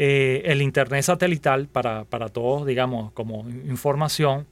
Eh, 0.00 0.42
el 0.44 0.62
Internet 0.62 1.02
satelital, 1.02 1.66
para, 1.66 2.04
para 2.04 2.28
todos, 2.28 2.64
digamos, 2.64 3.10
como 3.12 3.48
información, 3.50 4.46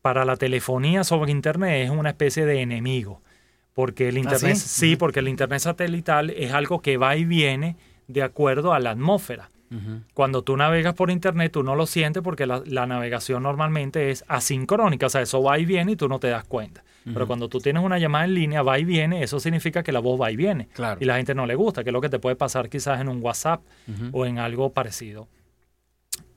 para 0.00 0.24
la 0.24 0.36
telefonía 0.36 1.02
sobre 1.02 1.32
Internet 1.32 1.86
es 1.86 1.90
una 1.90 2.10
especie 2.10 2.46
de 2.46 2.60
enemigo. 2.60 3.20
Porque 3.72 4.08
el 4.08 4.16
¿Ah, 4.16 4.20
Internet, 4.20 4.56
sí? 4.56 4.68
sí, 4.68 4.96
porque 4.96 5.20
el 5.20 5.28
Internet 5.28 5.60
satelital 5.60 6.30
es 6.30 6.52
algo 6.52 6.80
que 6.80 6.96
va 6.96 7.16
y 7.16 7.24
viene 7.24 7.76
de 8.06 8.22
acuerdo 8.22 8.72
a 8.72 8.80
la 8.80 8.90
atmósfera. 8.90 9.50
Cuando 10.12 10.42
tú 10.42 10.56
navegas 10.56 10.94
por 10.94 11.10
internet, 11.10 11.52
tú 11.52 11.64
no 11.64 11.74
lo 11.74 11.86
sientes 11.86 12.22
porque 12.22 12.46
la, 12.46 12.62
la 12.64 12.86
navegación 12.86 13.42
normalmente 13.42 14.10
es 14.10 14.24
asincrónica, 14.28 15.06
o 15.06 15.08
sea, 15.08 15.22
eso 15.22 15.42
va 15.42 15.58
y 15.58 15.64
viene 15.64 15.92
y 15.92 15.96
tú 15.96 16.08
no 16.08 16.20
te 16.20 16.28
das 16.28 16.44
cuenta. 16.44 16.84
Pero 17.04 17.26
cuando 17.26 17.48
tú 17.48 17.58
tienes 17.58 17.82
una 17.82 17.98
llamada 17.98 18.24
en 18.24 18.34
línea, 18.34 18.62
va 18.62 18.78
y 18.78 18.84
viene, 18.84 19.22
eso 19.22 19.38
significa 19.38 19.82
que 19.82 19.92
la 19.92 20.00
voz 20.00 20.18
va 20.18 20.30
y 20.30 20.36
viene. 20.36 20.68
Claro. 20.72 20.98
Y 21.00 21.04
la 21.04 21.16
gente 21.16 21.34
no 21.34 21.44
le 21.44 21.54
gusta, 21.54 21.84
que 21.84 21.90
es 21.90 21.92
lo 21.92 22.00
que 22.00 22.08
te 22.08 22.18
puede 22.18 22.36
pasar 22.36 22.70
quizás 22.70 23.00
en 23.00 23.08
un 23.08 23.22
WhatsApp 23.22 23.60
o 24.12 24.24
en 24.24 24.38
algo 24.38 24.72
parecido. 24.72 25.28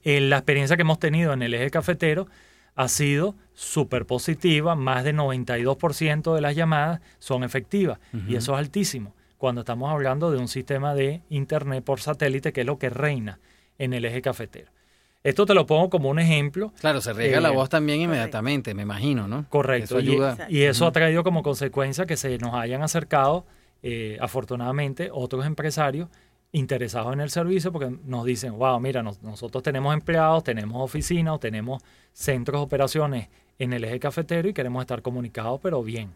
Eh, 0.04 0.20
la 0.20 0.38
experiencia 0.38 0.76
que 0.76 0.82
hemos 0.82 1.00
tenido 1.00 1.32
en 1.32 1.42
el 1.42 1.54
eje 1.54 1.70
cafetero 1.70 2.28
ha 2.76 2.88
sido 2.90 3.36
súper 3.54 4.06
positiva, 4.06 4.76
más 4.76 5.04
del 5.04 5.16
92% 5.16 6.36
de 6.36 6.42
las 6.42 6.56
llamadas 6.56 7.02
son 7.20 7.44
efectivas 7.44 8.00
y 8.28 8.36
eso 8.36 8.54
es 8.54 8.60
altísimo 8.60 9.14
cuando 9.38 9.62
estamos 9.62 9.92
hablando 9.92 10.32
de 10.32 10.38
un 10.38 10.48
sistema 10.48 10.94
de 10.96 11.22
internet 11.30 11.84
por 11.84 12.00
satélite 12.02 12.52
que 12.54 12.62
es 12.62 12.68
lo 12.68 12.78
que 12.78 12.90
reina 12.90 13.40
en 13.78 13.94
el 13.94 14.06
eje 14.06 14.22
cafetero. 14.22 14.72
Esto 15.24 15.46
te 15.46 15.54
lo 15.54 15.66
pongo 15.66 15.90
como 15.90 16.10
un 16.10 16.20
ejemplo. 16.20 16.72
Claro, 16.80 17.02
se 17.02 17.12
riega 17.14 17.38
Eh, 17.40 17.42
la 17.42 17.50
voz 17.52 17.70
también 17.70 18.00
inmediatamente, 18.02 18.74
me 18.74 18.84
imagino, 18.84 19.28
¿no? 19.28 19.46
Correcto. 19.50 19.86
Eso 19.86 19.98
ayuda. 19.98 20.48
Y, 20.50 20.62
eso 20.62 20.86
ha 20.88 20.92
traído 20.92 21.24
como 21.24 21.44
consecuencia 21.44 22.06
que 22.06 22.16
se 22.16 22.38
nos 22.38 22.54
hayan 22.54 22.82
acercado, 22.82 23.46
eh, 23.84 24.18
afortunadamente, 24.22 25.10
otros 25.12 25.46
empresarios 25.46 26.08
interesados 26.54 27.12
en 27.14 27.20
el 27.20 27.30
servicio 27.30 27.72
porque 27.74 27.94
nos 28.06 28.26
dicen, 28.26 28.58
wow, 28.58 28.80
mira, 28.80 29.04
nos- 29.04 29.22
nosotros 29.22 29.62
tenemos 29.64 29.94
empleados, 29.94 30.44
tenemos 30.46 30.82
oficinas, 30.82 31.36
o 31.36 31.40
tenemos 31.40 31.84
centros 32.14 32.62
de 32.62 32.64
operaciones 32.66 33.28
en 33.60 33.74
el 33.74 33.84
eje 33.84 34.00
cafetero 34.00 34.48
y 34.48 34.54
queremos 34.54 34.82
estar 34.82 35.02
comunicados, 35.02 35.60
pero 35.62 35.84
bien. 35.84 36.16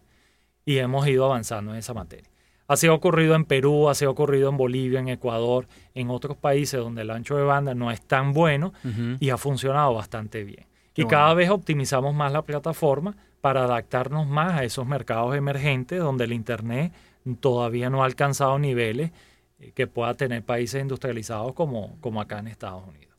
Y 0.66 0.78
hemos 0.78 1.06
ido 1.08 1.26
avanzando 1.26 1.72
en 1.74 1.80
esa 1.80 1.94
materia. 1.94 2.30
Así 2.72 2.88
ha 2.88 2.94
ocurrido 2.94 3.36
en 3.36 3.44
Perú, 3.44 3.90
así 3.90 4.06
ha 4.06 4.10
ocurrido 4.10 4.48
en 4.48 4.56
Bolivia, 4.56 5.02
en 5.02 5.10
Ecuador, 5.10 5.68
en 5.94 6.10
otros 6.10 6.38
países 6.38 6.80
donde 6.80 7.02
el 7.02 7.12
ancho 7.12 7.36
de 7.36 7.44
banda 7.44 7.76
no 7.76 7.92
es 7.92 8.02
tan 8.02 8.32
bueno 8.32 8.72
y 9.20 9.30
ha 9.30 9.38
funcionado 9.38 9.94
bastante 9.94 10.46
bien. 10.46 10.68
Qué 10.94 11.02
y 11.02 11.06
cada 11.06 11.34
vez 11.34 11.50
optimizamos 11.50 12.16
más 12.16 12.32
la 12.32 12.44
plataforma 12.44 13.18
para 13.42 13.66
adaptarnos 13.66 14.26
más 14.26 14.54
a 14.54 14.64
esos 14.64 14.88
mercados 14.88 15.36
emergentes 15.36 16.00
donde 16.00 16.24
el 16.24 16.32
Internet 16.32 16.94
todavía 17.42 17.90
no 17.90 18.04
ha 18.04 18.06
alcanzado 18.06 18.58
niveles 18.58 19.12
eh, 19.60 19.74
que 19.76 19.88
pueda 19.88 20.14
tener 20.14 20.42
países 20.42 20.82
industrializados 20.82 21.52
como, 21.54 21.98
como 22.00 22.22
acá 22.22 22.40
en 22.40 22.48
Estados 22.48 22.88
Unidos. 22.88 23.11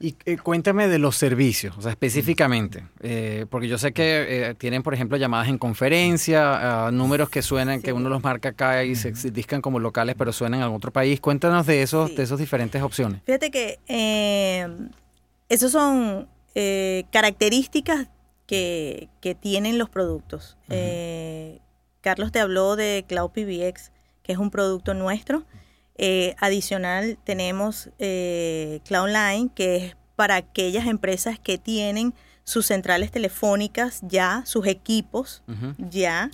Y 0.00 0.16
eh, 0.24 0.36
cuéntame 0.38 0.88
de 0.88 0.98
los 0.98 1.16
servicios, 1.16 1.76
o 1.78 1.82
sea, 1.82 1.90
específicamente, 1.92 2.84
eh, 3.00 3.46
porque 3.48 3.68
yo 3.68 3.78
sé 3.78 3.92
que 3.92 4.48
eh, 4.48 4.54
tienen, 4.54 4.82
por 4.82 4.94
ejemplo, 4.94 5.16
llamadas 5.16 5.48
en 5.48 5.58
conferencia, 5.58 6.86
ah, 6.86 6.90
números 6.90 7.28
que 7.30 7.42
suenan, 7.42 7.80
que 7.80 7.92
uno 7.92 8.08
los 8.08 8.22
marca 8.22 8.50
acá 8.50 8.82
y 8.84 8.96
se, 8.96 9.14
se 9.14 9.30
discan 9.30 9.60
como 9.60 9.78
locales, 9.78 10.16
pero 10.18 10.32
suenan 10.32 10.60
en 10.62 10.68
otro 10.68 10.92
país. 10.92 11.20
Cuéntanos 11.20 11.66
de 11.66 11.82
esos, 11.82 12.10
Sí. 12.10 12.16
de 12.16 12.22
esos 12.24 12.38
diferentes 12.38 12.82
opciones. 12.82 13.20
Fíjate 13.24 13.50
que 13.50 13.78
eh, 13.88 14.68
esas 15.48 15.70
son 15.72 16.28
características 17.10 18.08
que, 18.46 19.08
que 19.20 19.34
tienen 19.34 19.78
los 19.78 19.88
productos. 19.88 20.56
Eh, 20.68 21.60
Carlos 22.00 22.32
te 22.32 22.40
habló 22.40 22.76
de 22.76 23.04
Cloud 23.08 23.30
PBX, 23.30 23.90
que 24.22 24.32
es 24.32 24.38
un 24.38 24.50
producto 24.50 24.94
nuestro. 24.94 25.44
Eh, 25.96 26.34
adicional 26.38 27.18
tenemos 27.24 27.90
eh, 27.98 28.80
Cloudline, 28.84 29.48
que 29.48 29.76
es 29.76 29.96
para 30.16 30.36
aquellas 30.36 30.86
empresas 30.86 31.38
que 31.38 31.58
tienen 31.58 32.14
sus 32.44 32.66
centrales 32.66 33.10
telefónicas 33.10 34.00
ya, 34.02 34.42
sus 34.44 34.66
equipos 34.66 35.42
ya 35.78 36.30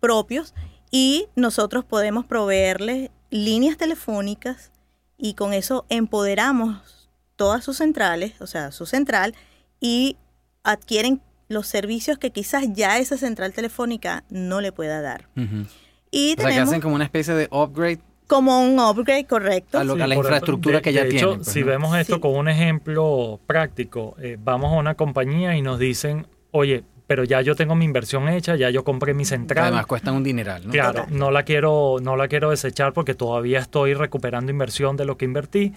propios 0.00 0.54
y 0.90 1.26
nosotros 1.34 1.84
podemos 1.84 2.26
proveerles 2.26 3.10
líneas 3.30 3.76
telefónicas 3.76 4.70
y 5.16 5.34
con 5.34 5.54
eso 5.54 5.86
empoderamos 5.88 7.08
todas 7.36 7.64
sus 7.64 7.78
centrales, 7.78 8.40
o 8.40 8.46
sea, 8.46 8.70
su 8.70 8.86
central 8.86 9.34
y 9.80 10.16
adquieren 10.62 11.22
los 11.48 11.66
servicios 11.66 12.18
que 12.18 12.30
quizás 12.30 12.64
ya 12.72 12.98
esa 12.98 13.16
central 13.16 13.52
telefónica 13.52 14.24
no 14.30 14.60
le 14.60 14.72
pueda 14.72 15.00
dar. 15.00 15.28
Ujú. 15.36 15.66
Y 16.10 16.34
O 16.38 16.42
sea, 16.42 16.50
que 16.50 16.58
hacen 16.58 16.80
como 16.80 16.94
una 16.94 17.04
especie 17.04 17.34
de 17.34 17.48
upgrade. 17.50 18.00
Como 18.26 18.60
un 18.60 18.78
upgrade 18.78 19.24
correcto. 19.26 19.78
A 19.78 19.84
lo- 19.84 19.94
a 19.94 20.06
la 20.06 20.14
infraestructura 20.14 20.76
de- 20.78 20.82
que 20.82 20.92
ya 20.92 21.02
de 21.04 21.08
hecho, 21.10 21.18
tienen, 21.28 21.36
pues, 21.38 21.48
si 21.52 21.60
¿no? 21.60 21.66
vemos 21.66 21.96
esto 21.96 22.14
Sí. 22.16 22.20
con 22.20 22.34
un 22.36 22.48
ejemplo 22.48 23.40
práctico, 23.46 24.16
eh, 24.20 24.36
vamos 24.42 24.72
a 24.72 24.76
una 24.76 24.94
compañía 24.94 25.56
y 25.56 25.62
nos 25.62 25.78
dicen, 25.78 26.26
oye, 26.50 26.82
pero 27.06 27.22
ya 27.22 27.40
yo 27.40 27.54
tengo 27.54 27.76
mi 27.76 27.84
inversión 27.84 28.28
hecha, 28.28 28.56
ya 28.56 28.68
yo 28.70 28.82
compré 28.82 29.14
mi 29.14 29.24
central. 29.24 29.66
además 29.66 29.86
cuestan 29.86 30.14
un 30.16 30.24
dineral, 30.24 30.66
¿no? 30.66 30.72
Claro, 30.72 31.02
Total. 31.02 31.16
no 31.18 31.30
la 31.30 31.44
quiero, 31.44 31.98
no 32.02 32.16
la 32.16 32.26
quiero 32.26 32.50
desechar 32.50 32.92
porque 32.92 33.14
todavía 33.14 33.60
estoy 33.60 33.94
recuperando 33.94 34.50
inversión 34.50 34.96
de 34.96 35.04
lo 35.04 35.16
que 35.16 35.24
invertí, 35.24 35.72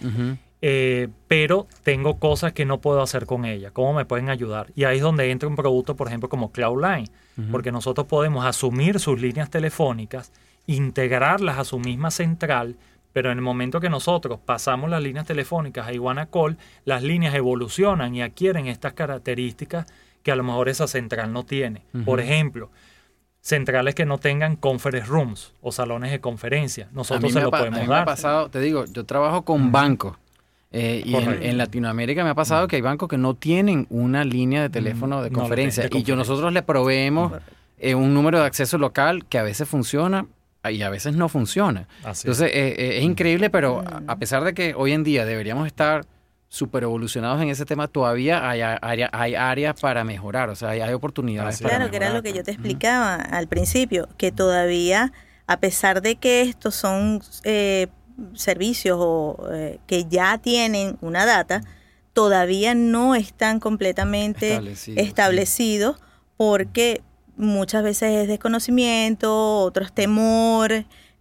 eh, 0.62 1.08
pero 1.28 1.68
tengo 1.84 2.18
cosas 2.20 2.52
que 2.54 2.66
no 2.66 2.80
puedo 2.82 3.02
hacer 3.02 3.26
con 3.28 3.46
ella. 3.46 3.70
¿Cómo 3.72 3.94
me 3.94 4.06
pueden 4.06 4.30
ayudar? 4.30 4.68
Y 4.76 4.84
ahí 4.86 4.98
es 4.98 5.04
donde 5.04 5.30
entra 5.32 5.48
un 5.48 5.56
producto, 5.56 5.96
por 5.96 6.08
ejemplo, 6.08 6.30
como 6.30 6.52
Cloudline, 6.52 7.10
porque 7.52 7.72
nosotros 7.72 8.08
podemos 8.08 8.44
asumir 8.46 9.00
sus 9.00 9.22
líneas 9.22 9.50
telefónicas, 9.50 10.32
integrarlas 10.76 11.58
a 11.58 11.64
su 11.66 11.80
misma 11.80 12.12
central, 12.12 12.76
pero 13.14 13.32
en 13.32 13.38
el 13.40 13.44
momento 13.44 13.80
que 13.80 13.90
nosotros 13.90 14.40
pasamos 14.46 14.90
las 14.90 15.02
líneas 15.02 15.26
telefónicas 15.26 15.88
a 15.88 15.94
Iguanacol, 15.94 16.58
las 16.86 17.02
líneas 17.04 17.34
evolucionan 17.34 18.14
y 18.16 18.22
adquieren 18.22 18.68
estas 18.68 18.94
características 18.94 19.88
que 20.24 20.32
a 20.32 20.36
lo 20.36 20.44
mejor 20.44 20.70
esa 20.70 20.88
central 20.88 21.34
no 21.34 21.44
tiene. 21.44 21.82
Por 22.06 22.20
ejemplo, 22.20 22.70
centrales 23.42 23.96
que 23.96 24.06
no 24.06 24.18
tengan 24.18 24.56
conference 24.58 25.08
rooms 25.10 25.54
o 25.62 25.72
salones 25.72 26.12
de 26.12 26.20
conferencia. 26.20 26.86
A 26.92 26.96
Nosotros 26.96 27.32
se 27.34 27.42
lo 27.42 27.48
a 27.48 27.52
podemos 27.52 27.80
mí 27.80 27.88
me 27.88 27.94
ha 27.94 27.98
dar. 27.98 28.06
pasado, 28.06 28.50
te 28.50 28.60
digo, 28.60 28.86
yo 28.86 29.06
trabajo 29.06 29.44
con 29.44 29.72
bancos. 29.72 30.18
eh, 30.72 31.02
y 31.04 31.16
en, 31.16 31.58
Latinoamérica 31.58 32.24
me 32.24 32.30
ha 32.30 32.36
pasado 32.36 32.68
que 32.68 32.76
hay 32.76 32.82
bancos 32.84 33.10
que 33.10 33.18
no 33.18 33.34
tienen 33.34 33.88
una 33.90 34.24
línea 34.24 34.62
de 34.62 34.70
teléfono 34.70 35.24
de 35.24 35.32
no 35.32 35.40
conferencia. 35.40 35.82
de 35.84 35.88
y 35.88 35.90
yo 35.90 35.94
conferencia. 35.94 36.16
nosotros 36.16 36.54
le 36.54 36.62
proveemos 36.62 37.32
eh, 37.80 37.96
un 37.96 38.14
número 38.14 38.40
de 38.40 38.46
acceso 38.46 38.78
local 38.78 39.26
que 39.26 39.40
a 39.40 39.44
veces 39.44 39.68
funciona 39.68 40.28
y 40.70 40.82
a 40.82 40.90
veces 40.90 41.16
no 41.16 41.30
funciona. 41.30 41.88
Así. 42.04 42.28
Entonces 42.28 42.52
eh, 42.54 42.76
eh, 42.78 42.98
es 42.98 43.04
increíble, 43.04 43.50
pero 43.50 43.80
a- 43.80 44.04
a 44.08 44.16
pesar 44.18 44.44
de 44.44 44.54
que 44.54 44.74
hoy 44.76 44.92
en 44.92 45.04
día 45.04 45.26
deberíamos 45.26 45.68
estar 45.68 46.06
súper 46.52 46.84
evolucionados 46.84 47.40
en 47.42 47.50
ese 47.50 47.64
tema, 47.66 47.88
todavía 47.88 48.50
hay, 48.50 48.62
área- 48.62 49.10
hay 49.14 49.36
áreas 49.36 49.80
para 49.80 50.04
mejorar, 50.04 50.50
o 50.50 50.56
sea, 50.56 50.70
hay, 50.70 50.82
hay 50.82 50.94
oportunidades 50.94 51.56
Así 51.56 51.64
para 51.64 51.76
Claro, 51.78 51.92
que 51.92 51.98
era 51.98 52.10
lo 52.12 52.24
que 52.24 52.34
yo 52.34 52.44
te 52.44 52.52
explicaba 52.52 53.16
al 53.16 53.48
principio, 53.48 54.10
que 54.18 54.32
todavía, 54.32 55.14
a 55.48 55.58
pesar 55.60 56.02
de 56.02 56.16
que 56.16 56.42
estos 56.42 56.74
son 56.76 57.22
eh, 57.44 57.88
servicios 58.34 58.98
o, 59.00 59.48
eh, 59.54 59.80
que 59.88 60.06
ya 60.06 60.40
tienen 60.40 60.98
una 61.02 61.26
data, 61.26 61.62
todavía 62.14 62.74
no 62.76 63.16
están 63.16 63.60
completamente 63.60 64.50
Establecidos, 64.54 64.80
sí. 65.04 65.08
establecidos 65.08 65.98
porque 66.36 67.02
muchas 67.40 67.82
veces 67.84 68.12
es 68.22 68.28
desconocimiento, 68.28 69.60
otros 69.62 69.92
temor, 69.94 70.72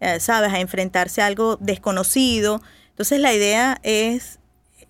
eh, 0.01 0.21
sabes, 0.21 0.53
a 0.53 0.61
enfrentarse 0.61 1.23
a 1.23 1.27
algo 1.27 1.57
desconocido. 1.61 2.61
Entonces 2.91 3.21
la 3.21 3.33
idea 3.33 3.79
es 3.83 4.39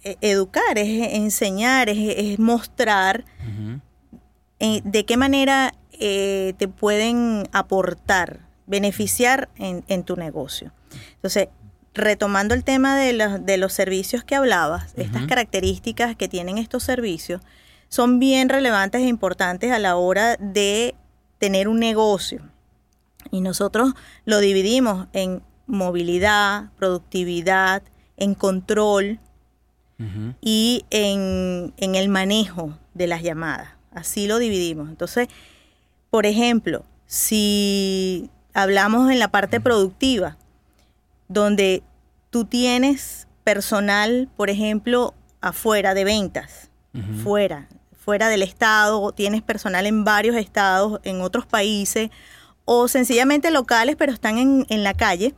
eh, 0.03 0.17
educar, 0.21 0.77
es 0.79 1.13
enseñar, 1.15 1.89
es, 1.89 1.99
es 2.17 2.39
mostrar 2.39 3.25
eh, 4.61 4.81
de 4.85 5.05
qué 5.05 5.17
manera 5.17 5.75
eh, 5.93 6.55
te 6.59 6.69
pueden 6.69 7.49
aportar, 7.53 8.41
beneficiar 8.67 9.49
en, 9.57 9.85
en 9.89 10.03
tu 10.05 10.17
negocio. 10.17 10.73
Entonces, 11.15 11.49
retomando 11.95 12.55
el 12.55 12.65
tema 12.65 12.97
de, 12.97 13.13
los- 13.13 13.45
de 13.45 13.57
los 13.57 13.73
servicios 13.73 14.25
que 14.25 14.35
hablabas, 14.37 14.93
estas 14.97 15.23
características 15.27 16.17
que 16.17 16.29
tienen 16.29 16.59
estos 16.59 16.83
servicios 16.85 17.41
son 17.89 18.19
bien 18.19 18.49
relevantes 18.49 19.01
e 19.03 19.07
importantes 19.07 19.73
a 19.73 19.79
la 19.79 19.97
hora 19.97 20.37
de 20.39 20.95
tener 21.39 21.69
un 21.69 21.79
negocio. 21.79 22.43
Y 23.31 23.41
nosotros 23.41 23.95
lo 24.25 24.39
dividimos 24.39 25.09
en 25.13 25.43
movilidad, 25.67 26.71
productividad, 26.77 27.83
en 28.17 28.35
control, 28.35 29.21
y 30.41 30.85
en, 30.91 31.75
en 31.77 31.95
el 31.97 32.09
manejo 32.09 32.79
de 32.95 33.09
las 33.09 33.23
llamadas. 33.23 33.71
Así 33.91 34.29
lo 34.29 34.39
dividimos. 34.39 34.89
Entonces, 34.89 35.29
por 36.11 36.25
ejemplo, 36.25 36.85
si 37.07 38.31
hablamos 38.55 39.11
en 39.11 39.19
la 39.19 39.31
parte 39.31 39.61
productiva, 39.61 40.37
donde 41.27 41.83
tú 42.31 42.45
tienes 42.45 43.27
personal, 43.45 44.29
por 44.37 44.51
ejemplo, 44.51 45.15
afuera 45.41 45.95
de 45.95 46.05
ventas, 46.05 46.71
fuera, 47.23 47.69
fuera 48.09 48.31
del 48.31 48.43
estado, 48.43 49.13
tienes 49.13 49.43
personal 49.43 49.85
en 49.85 50.03
varios 50.03 50.35
estados, 50.35 50.99
en 51.05 51.21
otros 51.21 51.45
países, 51.45 52.09
o 52.65 52.89
sencillamente 52.89 53.51
locales, 53.51 53.97
pero 53.97 54.13
están 54.15 54.39
en, 54.39 54.65
en 54.71 54.83
la 54.83 54.95
calle, 54.95 55.35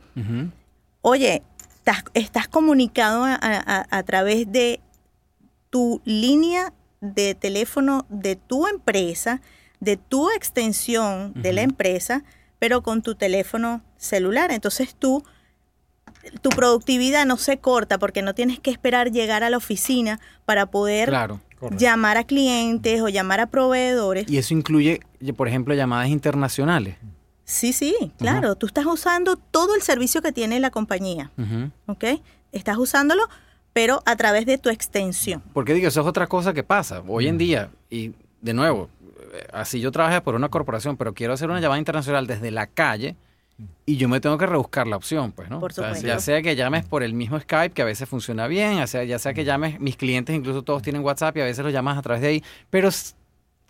oye, 1.01 1.43
estás, 1.75 2.05
estás 2.13 2.47
comunicado 2.47 3.25
a, 3.25 3.35
a- 3.41 3.85
a 3.89 4.03
través 4.03 4.49
de 4.53 4.79
tu 5.69 6.01
línea 6.05 6.71
de 7.01 7.35
teléfono 7.35 8.05
de 8.07 8.37
tu 8.37 8.65
empresa, 8.67 9.41
de 9.81 9.97
tu 9.97 10.29
extensión 10.29 11.33
de 11.35 11.51
la 11.51 11.63
empresa, 11.63 12.23
pero 12.57 12.83
con 12.83 13.01
tu 13.01 13.15
teléfono 13.15 13.81
celular. 13.97 14.49
Entonces 14.49 14.95
tú, 14.95 15.25
tu 16.41 16.49
productividad 16.49 17.25
no 17.25 17.37
se 17.37 17.57
corta 17.57 17.97
porque 17.97 18.21
no 18.21 18.33
tienes 18.35 18.59
que 18.59 18.71
esperar 18.71 19.11
llegar 19.11 19.43
a 19.43 19.49
la 19.49 19.57
oficina 19.57 20.19
para 20.45 20.65
poder 20.67 21.09
Claro. 21.09 21.39
Llamar 21.77 22.17
a 22.17 22.23
clientes 22.23 23.01
o 23.01 23.09
llamar 23.09 23.39
a 23.39 23.45
proveedores. 23.45 24.27
Y 24.27 24.37
eso 24.39 24.55
incluye, 24.55 24.99
por 25.37 25.47
ejemplo, 25.47 25.75
llamadas 25.75 26.07
internacionales. 26.09 26.95
Sí, 27.43 27.71
sí, 27.71 28.11
claro. 28.17 28.55
Tú 28.55 28.65
estás 28.65 28.85
usando 28.87 29.35
todo 29.35 29.75
el 29.75 29.83
servicio 29.83 30.21
que 30.23 30.31
tiene 30.31 30.59
la 30.59 30.71
compañía. 30.71 31.29
¿ok? 31.85 32.03
Estás 32.51 32.77
usándolo, 32.77 33.27
pero 33.73 34.01
a 34.05 34.15
través 34.15 34.47
de 34.47 34.57
tu 34.57 34.69
extensión. 34.69 35.43
Porque 35.53 35.73
digo, 35.75 35.87
eso 35.87 36.01
es 36.01 36.07
otra 36.07 36.25
cosa 36.27 36.53
que 36.53 36.63
pasa 36.63 37.03
hoy 37.07 37.27
en 37.27 37.37
día. 37.37 37.69
Y 37.91 38.13
de 38.41 38.53
nuevo, 38.55 38.89
eh, 39.33 39.45
así 39.53 39.79
yo 39.79 39.91
trabajo 39.91 40.23
por 40.23 40.33
una 40.33 40.49
corporación, 40.49 40.97
pero 40.97 41.13
quiero 41.13 41.33
hacer 41.33 41.49
una 41.49 41.59
llamada 41.59 41.77
internacional 41.77 42.25
desde 42.25 42.49
la 42.49 42.65
calle 42.65 43.15
y 43.85 43.97
yo 43.97 44.07
me 44.09 44.19
tengo 44.19 44.37
que 44.37 44.45
rebuscar 44.45 44.87
la 44.87 44.95
opción, 44.95 45.31
pues, 45.31 45.49
¿no? 45.49 45.59
Por 45.59 45.71
O 45.71 45.73
sea, 45.73 45.85
supuesto. 45.85 46.07
ya 46.07 46.19
sea 46.19 46.41
que 46.41 46.55
llames 46.55 46.85
por 46.85 47.03
el 47.03 47.13
mismo 47.13 47.39
Skype, 47.39 47.73
que 47.73 47.81
a 47.81 47.85
veces 47.85 48.07
funciona 48.07 48.47
bien, 48.47 48.77
ya 48.77 48.87
sea, 48.87 49.03
ya 49.03 49.19
sea 49.19 49.33
que 49.33 49.43
llames, 49.43 49.79
mis 49.79 49.97
clientes 49.97 50.35
incluso 50.35 50.61
todos 50.63 50.81
tienen 50.81 51.03
WhatsApp 51.03 51.35
y 51.37 51.41
a 51.41 51.45
veces 51.45 51.63
los 51.63 51.73
llamas 51.73 51.97
a 51.97 52.01
través 52.01 52.21
de 52.21 52.27
ahí, 52.29 52.43
pero 52.69 52.89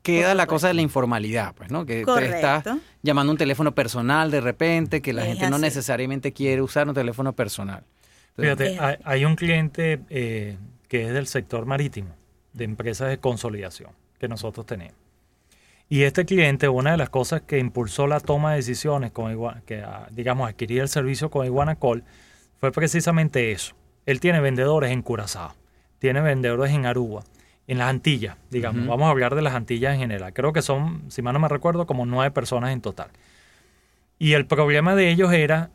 queda 0.03 0.33
la 0.33 0.47
cosa 0.47 0.67
de 0.67 0.73
la 0.73 0.81
informalidad, 0.81 1.53
pues, 1.55 1.69
¿no? 1.71 1.85
Que 1.85 2.03
te 2.05 2.25
estás 2.25 2.63
Correcto. 2.63 2.79
llamando 3.03 3.31
un 3.31 3.37
teléfono 3.37 3.73
personal 3.73 4.31
de 4.31 4.41
repente, 4.41 5.01
que 5.01 5.13
la 5.13 5.21
Es 5.23 5.27
gente 5.29 5.49
no 5.49 5.57
necesariamente 5.59 6.31
quiere 6.33 6.61
usar 6.61 6.87
un 6.87 6.93
teléfono 6.95 7.33
personal. 7.33 7.83
Entonces, 8.37 8.73
Fíjate, 8.75 8.99
hay 9.03 9.25
un 9.25 9.35
cliente 9.35 9.99
eh, 10.09 10.57
que 10.87 11.07
es 11.07 11.13
del 11.13 11.27
sector 11.27 11.65
marítimo, 11.65 12.15
de 12.53 12.63
empresas 12.63 13.09
de 13.09 13.17
consolidación, 13.19 13.91
que 14.19 14.27
nosotros 14.27 14.65
tenemos. 14.65 14.95
Y 15.91 16.03
este 16.03 16.23
cliente, 16.23 16.69
una 16.69 16.91
de 16.91 16.97
las 16.97 17.09
cosas 17.09 17.41
que 17.41 17.59
impulsó 17.59 18.07
la 18.07 18.21
toma 18.21 18.51
de 18.51 18.55
decisiones 18.55 19.11
con 19.11 19.29
Igua- 19.29 19.61
que 19.65 19.81
ah, 19.81 20.07
digamos 20.09 20.49
adquirir 20.49 20.79
el 20.79 20.87
servicio 20.87 21.29
con 21.29 21.45
Iguanacol, 21.45 22.05
fue 22.61 22.71
precisamente 22.71 23.51
eso. 23.51 23.75
Él 24.05 24.21
tiene 24.21 24.39
vendedores 24.39 24.91
en 24.91 25.01
Curazao, 25.01 25.53
tiene 25.99 26.21
vendedores 26.21 26.71
en 26.71 26.85
Aruba, 26.85 27.23
en 27.67 27.77
las 27.77 27.89
Antillas, 27.89 28.37
digamos. 28.49 28.87
Vamos 28.87 29.07
a 29.07 29.09
hablar 29.09 29.35
de 29.35 29.41
las 29.41 29.53
Antillas 29.53 29.93
en 29.95 29.99
general. 29.99 30.31
Creo 30.31 30.53
que 30.53 30.61
son, 30.61 31.11
si 31.11 31.21
mal 31.21 31.33
no 31.33 31.41
me 31.41 31.49
recuerdo, 31.49 31.85
como 31.85 32.05
nueve 32.05 32.31
personas 32.31 32.71
en 32.71 32.79
total. 32.79 33.09
Y 34.17 34.31
el 34.31 34.45
problema 34.45 34.95
de 34.95 35.11
ellos 35.11 35.33
era, 35.33 35.71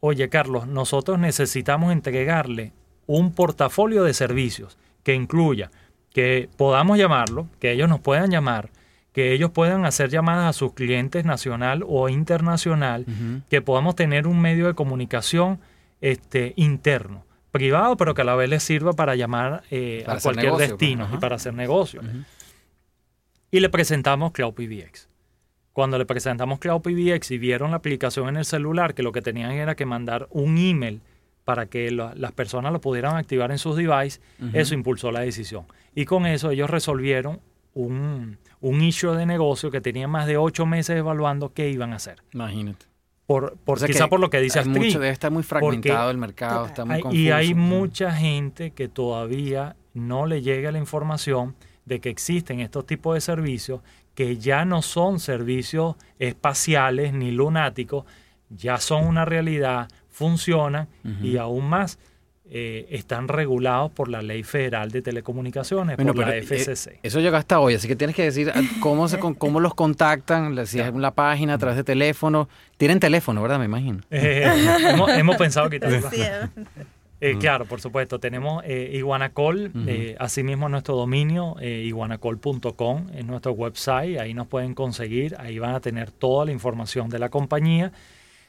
oye 0.00 0.28
Carlos, 0.28 0.66
nosotros 0.66 1.18
necesitamos 1.18 1.94
entregarle 1.94 2.74
un 3.06 3.32
portafolio 3.32 4.04
de 4.04 4.12
servicios 4.12 4.76
que 5.02 5.14
incluya 5.14 5.70
que 6.12 6.50
podamos 6.58 6.98
llamarlo, 6.98 7.48
que 7.58 7.72
ellos 7.72 7.88
nos 7.88 8.00
puedan 8.00 8.30
llamar, 8.30 8.68
que 9.16 9.32
ellos 9.32 9.50
puedan 9.50 9.86
hacer 9.86 10.10
llamadas 10.10 10.44
a 10.44 10.52
sus 10.52 10.74
clientes 10.74 11.24
nacional 11.24 11.82
o 11.88 12.10
internacional, 12.10 13.06
que 13.48 13.62
podamos 13.62 13.96
tener 13.96 14.26
un 14.26 14.38
medio 14.38 14.66
de 14.66 14.74
comunicación 14.74 15.58
este, 16.02 16.52
interno, 16.56 17.24
privado, 17.50 17.96
pero 17.96 18.12
que 18.12 18.20
a 18.20 18.24
la 18.26 18.34
vez 18.34 18.50
les 18.50 18.62
sirva 18.62 18.92
para 18.92 19.14
llamar 19.16 19.62
eh, 19.70 20.02
Para 20.04 20.18
a 20.18 20.20
cualquier 20.20 20.44
negocio, 20.52 20.58
pues, 20.68 20.78
destino 20.78 21.08
y 21.14 21.16
para 21.16 21.36
hacer 21.36 21.54
negocio. 21.54 22.02
Y 23.50 23.60
le 23.60 23.70
presentamos 23.70 24.32
Cloud 24.32 24.52
PBX. 24.52 25.08
Cuando 25.72 25.96
le 25.96 26.04
presentamos 26.04 26.58
Cloud 26.58 26.82
PBX 26.82 27.30
y 27.30 27.38
vieron 27.38 27.70
la 27.70 27.78
aplicación 27.78 28.28
en 28.28 28.36
el 28.36 28.44
celular, 28.44 28.92
que 28.92 29.02
lo 29.02 29.12
que 29.12 29.22
tenían 29.22 29.52
era 29.52 29.74
que 29.76 29.86
mandar 29.86 30.26
un 30.30 30.58
email 30.58 31.00
para 31.44 31.64
que 31.64 31.90
lo- 31.90 32.14
las 32.16 32.32
personas 32.32 32.70
lo 32.70 32.82
pudieran 32.82 33.16
activar 33.16 33.50
en 33.50 33.56
sus 33.58 33.76
devices, 33.76 34.20
eso 34.52 34.74
impulsó 34.74 35.10
la 35.10 35.20
decisión. 35.20 35.64
Y 35.94 36.04
con 36.04 36.26
eso 36.26 36.50
ellos 36.50 36.68
resolvieron 36.68 37.40
un, 37.76 38.38
un 38.60 38.80
issue 38.82 39.12
de 39.14 39.26
negocio 39.26 39.70
que 39.70 39.80
tenían 39.80 40.10
más 40.10 40.26
de 40.26 40.36
ocho 40.36 40.66
meses 40.66 40.96
evaluando 40.96 41.52
qué 41.52 41.70
iban 41.70 41.92
a 41.92 41.96
hacer. 41.96 42.22
Imagínate. 42.32 42.86
Por, 43.26 43.56
por 43.58 43.76
O 43.76 43.80
sea 43.80 43.88
quizá 43.88 44.08
por 44.08 44.20
lo 44.20 44.30
que 44.30 44.40
dice 44.40 44.60
Astrid. 44.60 44.76
mucho, 44.86 44.98
debe 45.00 45.12
estar 45.12 45.30
muy 45.30 45.42
fragmentado 45.42 46.10
el 46.10 46.16
mercado, 46.16 46.66
está 46.66 46.84
muy 46.84 46.94
Hay- 46.96 47.00
confuso. 47.02 47.20
y 47.22 47.30
hay 47.30 47.54
mucha 47.54 48.12
gente 48.12 48.70
que 48.70 48.88
todavía 48.88 49.76
no 49.94 50.26
le 50.26 50.42
llega 50.42 50.70
la 50.72 50.78
información 50.78 51.54
de 51.84 52.00
que 52.00 52.08
existen 52.08 52.60
estos 52.60 52.86
tipos 52.86 53.14
de 53.14 53.20
servicios 53.20 53.80
que 54.14 54.38
ya 54.38 54.64
no 54.64 54.80
son 54.80 55.18
servicios 55.20 55.96
espaciales 56.18 57.12
ni 57.12 57.30
lunáticos, 57.32 58.04
ya 58.48 58.78
son 58.78 59.06
una 59.06 59.24
realidad, 59.24 59.88
funcionan 60.08 60.88
y 61.22 61.36
aún 61.36 61.68
más 61.68 61.98
eh, 62.50 62.86
están 62.90 63.28
regulados 63.28 63.90
por 63.90 64.08
la 64.08 64.22
Ley 64.22 64.42
Federal 64.42 64.90
de 64.90 65.02
Telecomunicaciones, 65.02 65.96
Bueno, 65.96 66.14
por 66.14 66.26
la 66.28 66.36
eh, 66.36 66.42
FCC. 66.42 67.00
Eso 67.02 67.20
llega 67.20 67.38
hasta 67.38 67.58
hoy, 67.60 67.74
así 67.74 67.88
que 67.88 67.96
tienes 67.96 68.14
que 68.14 68.22
decir 68.22 68.52
ah, 68.54 68.60
cómo, 68.80 69.08
se, 69.08 69.18
con- 69.18 69.34
cómo 69.34 69.58
los 69.60 69.74
contactan, 69.74 70.66
si 70.66 70.78
es 70.80 70.86
en 70.86 71.02
la 71.02 71.10
página, 71.12 71.54
a 71.54 71.58
través 71.58 71.76
de 71.76 71.84
teléfono. 71.84 72.48
Tienen 72.76 73.00
teléfono, 73.00 73.42
¿verdad? 73.42 73.58
Me 73.58 73.64
imagino. 73.64 74.00
Eh, 74.10 74.46
hemos, 74.90 75.10
hemos 75.10 75.36
pensado. 75.36 75.68
Sí, 76.10 76.22
eh. 76.22 76.48
Eh, 77.20 77.36
Claro, 77.40 77.64
por 77.64 77.80
supuesto. 77.80 78.18
Tenemos 78.20 78.62
eh, 78.66 78.90
Iguanacol, 78.92 79.70
Ujú. 79.74 79.84
eh, 79.88 80.16
asimismo 80.18 80.68
nuestro 80.68 80.94
dominio, 80.96 81.56
eh, 81.60 81.82
iguanacol.com, 81.86 83.06
es 83.14 83.24
nuestro 83.24 83.52
website, 83.52 84.18
ahí 84.18 84.34
nos 84.34 84.46
pueden 84.46 84.74
conseguir, 84.74 85.34
ahí 85.38 85.58
van 85.58 85.74
a 85.74 85.80
tener 85.80 86.10
toda 86.10 86.44
la 86.44 86.52
información 86.52 87.08
de 87.08 87.18
la 87.18 87.28
compañía. 87.28 87.92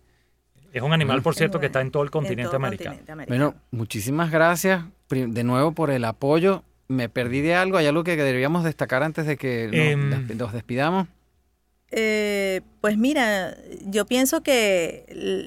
Es 0.73 0.83
un 0.83 0.93
animal, 0.93 1.23
por 1.23 1.35
cierto, 1.35 1.59
que 1.61 1.67
está 1.67 1.81
en 1.81 1.91
todo 1.91 2.03
el 2.03 2.11
continente 2.11 2.45
todo 2.45 2.57
americano. 2.57 2.91
continente 2.91 3.13
americano. 3.13 3.51
Bueno, 3.53 3.63
muchísimas 3.71 4.31
gracias 4.31 4.85
de 5.09 5.45
nuevo 5.45 5.73
por 5.73 5.91
el 5.91 6.05
apoyo. 6.05 6.63
Me 6.89 7.09
perdí 7.09 7.41
de 7.41 7.55
algo, 7.55 7.77
hay 7.79 7.87
algo 7.87 8.05
que 8.05 8.17
deberíamos 8.17 8.65
destacar 8.65 9.03
antes 9.03 9.27
de 9.27 9.37
que 9.37 9.67
nos, 9.67 10.31
Em. 10.31 10.37
nos 10.39 10.53
despidamos. 10.53 11.09
Eh, 11.91 12.61
pues 12.81 12.97
mira, 12.99 13.57
yo 13.85 14.07
pienso 14.07 14.43
que 14.43 15.07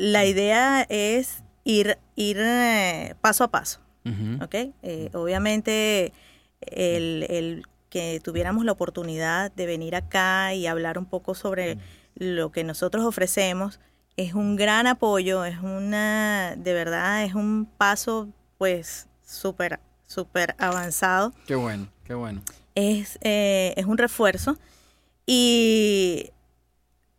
la 0.10 0.26
idea 0.26 0.86
es 0.90 1.44
ir, 1.64 1.98
ir 2.16 2.38
eh, 2.40 3.16
paso 3.22 3.46
a 3.46 3.52
paso. 3.52 3.80
Eh, 4.06 5.10
obviamente 5.14 6.12
el, 6.60 7.26
el 7.30 7.64
que 7.90 8.20
tuviéramos 8.22 8.66
la 8.66 8.74
oportunidad 8.74 9.52
de 9.54 9.66
venir 9.66 9.96
acá 9.96 10.54
y 10.54 10.68
hablar 10.68 10.98
un 10.98 11.06
poco 11.06 11.36
sobre 11.36 11.78
lo 12.16 12.52
que 12.52 12.64
nosotros 12.66 13.06
ofrecemos 13.06 13.80
es 14.17 14.34
un 14.34 14.56
gran 14.56 14.88
apoyo, 14.88 15.45
es 15.45 15.60
una, 15.60 16.56
de 16.58 16.73
verdad, 16.73 17.23
es 17.23 17.34
un 17.34 17.67
paso 17.78 18.30
pues 18.58 19.08
súper, 19.26 19.80
súper 20.06 20.56
avanzado 20.60 21.34
Qué 21.47 21.56
bueno, 21.56 21.88
qué 22.06 22.13
bueno. 22.13 22.41
es, 22.76 23.17
eh, 23.21 23.73
es 23.76 23.86
un 23.86 23.97
refuerzo 23.97 24.58
y 25.26 26.32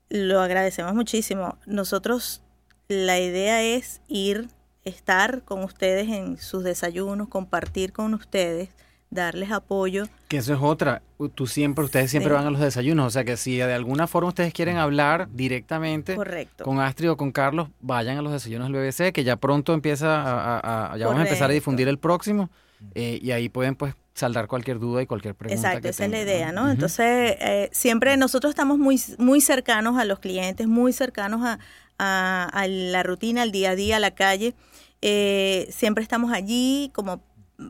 lo 0.08 0.40
agradecemos 0.40 0.94
muchísimo. 0.94 1.58
Nosotros, 1.66 2.42
la 2.88 3.18
idea 3.18 3.62
es 3.62 4.00
ir 4.08 4.48
estar 4.84 5.42
con 5.42 5.64
ustedes 5.64 6.08
en 6.08 6.38
sus 6.38 6.62
desayunos, 6.62 7.28
compartir 7.28 7.92
con 7.92 8.14
ustedes, 8.14 8.68
darles 9.14 9.50
apoyo. 9.52 10.06
Que 10.28 10.38
eso 10.38 10.52
es 10.52 10.60
otra. 10.60 11.02
Tú 11.34 11.46
siempre, 11.46 11.84
ustedes 11.84 12.10
siempre 12.10 12.32
van 12.32 12.46
a 12.46 12.50
los 12.50 12.60
desayunos. 12.60 13.06
O 13.06 13.10
sea 13.10 13.24
que 13.24 13.36
si 13.36 13.56
de 13.56 13.72
alguna 13.72 14.06
forma 14.06 14.28
ustedes 14.28 14.52
quieren 14.52 14.76
hablar 14.76 15.28
directamente 15.32 16.16
con 16.62 16.80
Astrid 16.80 17.12
o 17.12 17.16
con 17.16 17.32
Carlos, 17.32 17.68
vayan 17.80 18.18
a 18.18 18.22
los 18.22 18.32
desayunos 18.32 18.70
del 18.70 18.82
BBC, 18.82 19.12
que 19.12 19.24
ya 19.24 19.36
pronto 19.36 19.72
empieza 19.72 20.08
a, 20.08 20.96
ya 20.98 21.06
vamos 21.06 21.20
a 21.20 21.24
empezar 21.24 21.50
a 21.50 21.54
difundir 21.54 21.88
el 21.88 21.98
próximo. 21.98 22.50
Eh, 22.94 23.18
y 23.22 23.30
ahí 23.30 23.48
pueden 23.48 23.76
pues 23.76 23.94
saldar 24.12 24.46
cualquier 24.46 24.78
duda 24.78 25.00
y 25.00 25.06
cualquier 25.06 25.34
pregunta. 25.34 25.68
Exacto, 25.68 25.88
esa 25.88 26.04
es 26.04 26.10
la 26.10 26.20
idea, 26.20 26.52
¿no? 26.52 26.70
Entonces, 26.70 27.36
eh, 27.40 27.70
siempre 27.72 28.16
nosotros 28.16 28.50
estamos 28.50 28.78
muy, 28.78 29.00
muy 29.18 29.40
cercanos 29.40 29.96
a 29.96 30.04
los 30.04 30.18
clientes, 30.18 30.66
muy 30.66 30.92
cercanos 30.92 31.40
a, 31.42 31.58
a, 31.98 32.66
la 32.68 33.02
rutina, 33.02 33.42
al 33.42 33.52
día 33.52 33.70
a 33.70 33.74
día, 33.74 33.96
a 33.96 34.00
la 34.00 34.14
calle. 34.14 34.54
Eh, 35.00 35.68
siempre 35.70 36.02
estamos 36.02 36.32
allí 36.32 36.90
como 36.94 37.22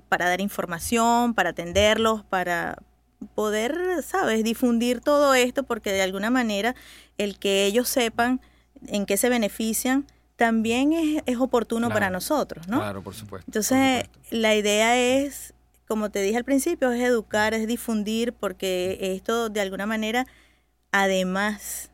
para 0.09 0.29
dar 0.29 0.41
información, 0.41 1.35
para 1.35 1.51
atenderlos, 1.51 2.25
para 2.25 2.79
poder, 3.35 4.03
¿sabes?, 4.03 4.45
difundir 4.45 5.01
todo 5.01 5.35
esto, 5.35 5.63
porque 5.63 5.93
de 5.93 6.03
alguna 6.03 6.31
manera 6.31 6.75
el 7.19 7.39
que 7.39 7.65
ellos 7.67 7.89
sepan 7.89 8.41
en 8.87 9.07
qué 9.07 9.17
se 9.17 9.29
benefician 9.29 10.07
también 10.37 10.93
es, 10.93 11.23
es 11.27 11.39
oportuno 11.39 11.91
para 11.91 12.11
nosotros, 12.11 12.67
¿no? 12.67 12.79
Claro, 12.79 13.03
por 13.03 13.15
supuesto. 13.15 13.49
Entonces, 13.49 14.05
la 14.31 14.55
idea 14.55 14.99
es, 14.99 15.55
como 15.87 16.11
te 16.11 16.21
dije 16.23 16.37
al 16.37 16.45
principio, 16.45 16.91
es 16.93 17.03
educar, 17.03 17.55
es 17.55 17.67
difundir, 17.69 18.33
porque 18.33 18.99
esto 19.01 19.49
de 19.49 19.61
alguna 19.61 19.87
manera, 19.87 20.27
además, 20.91 21.91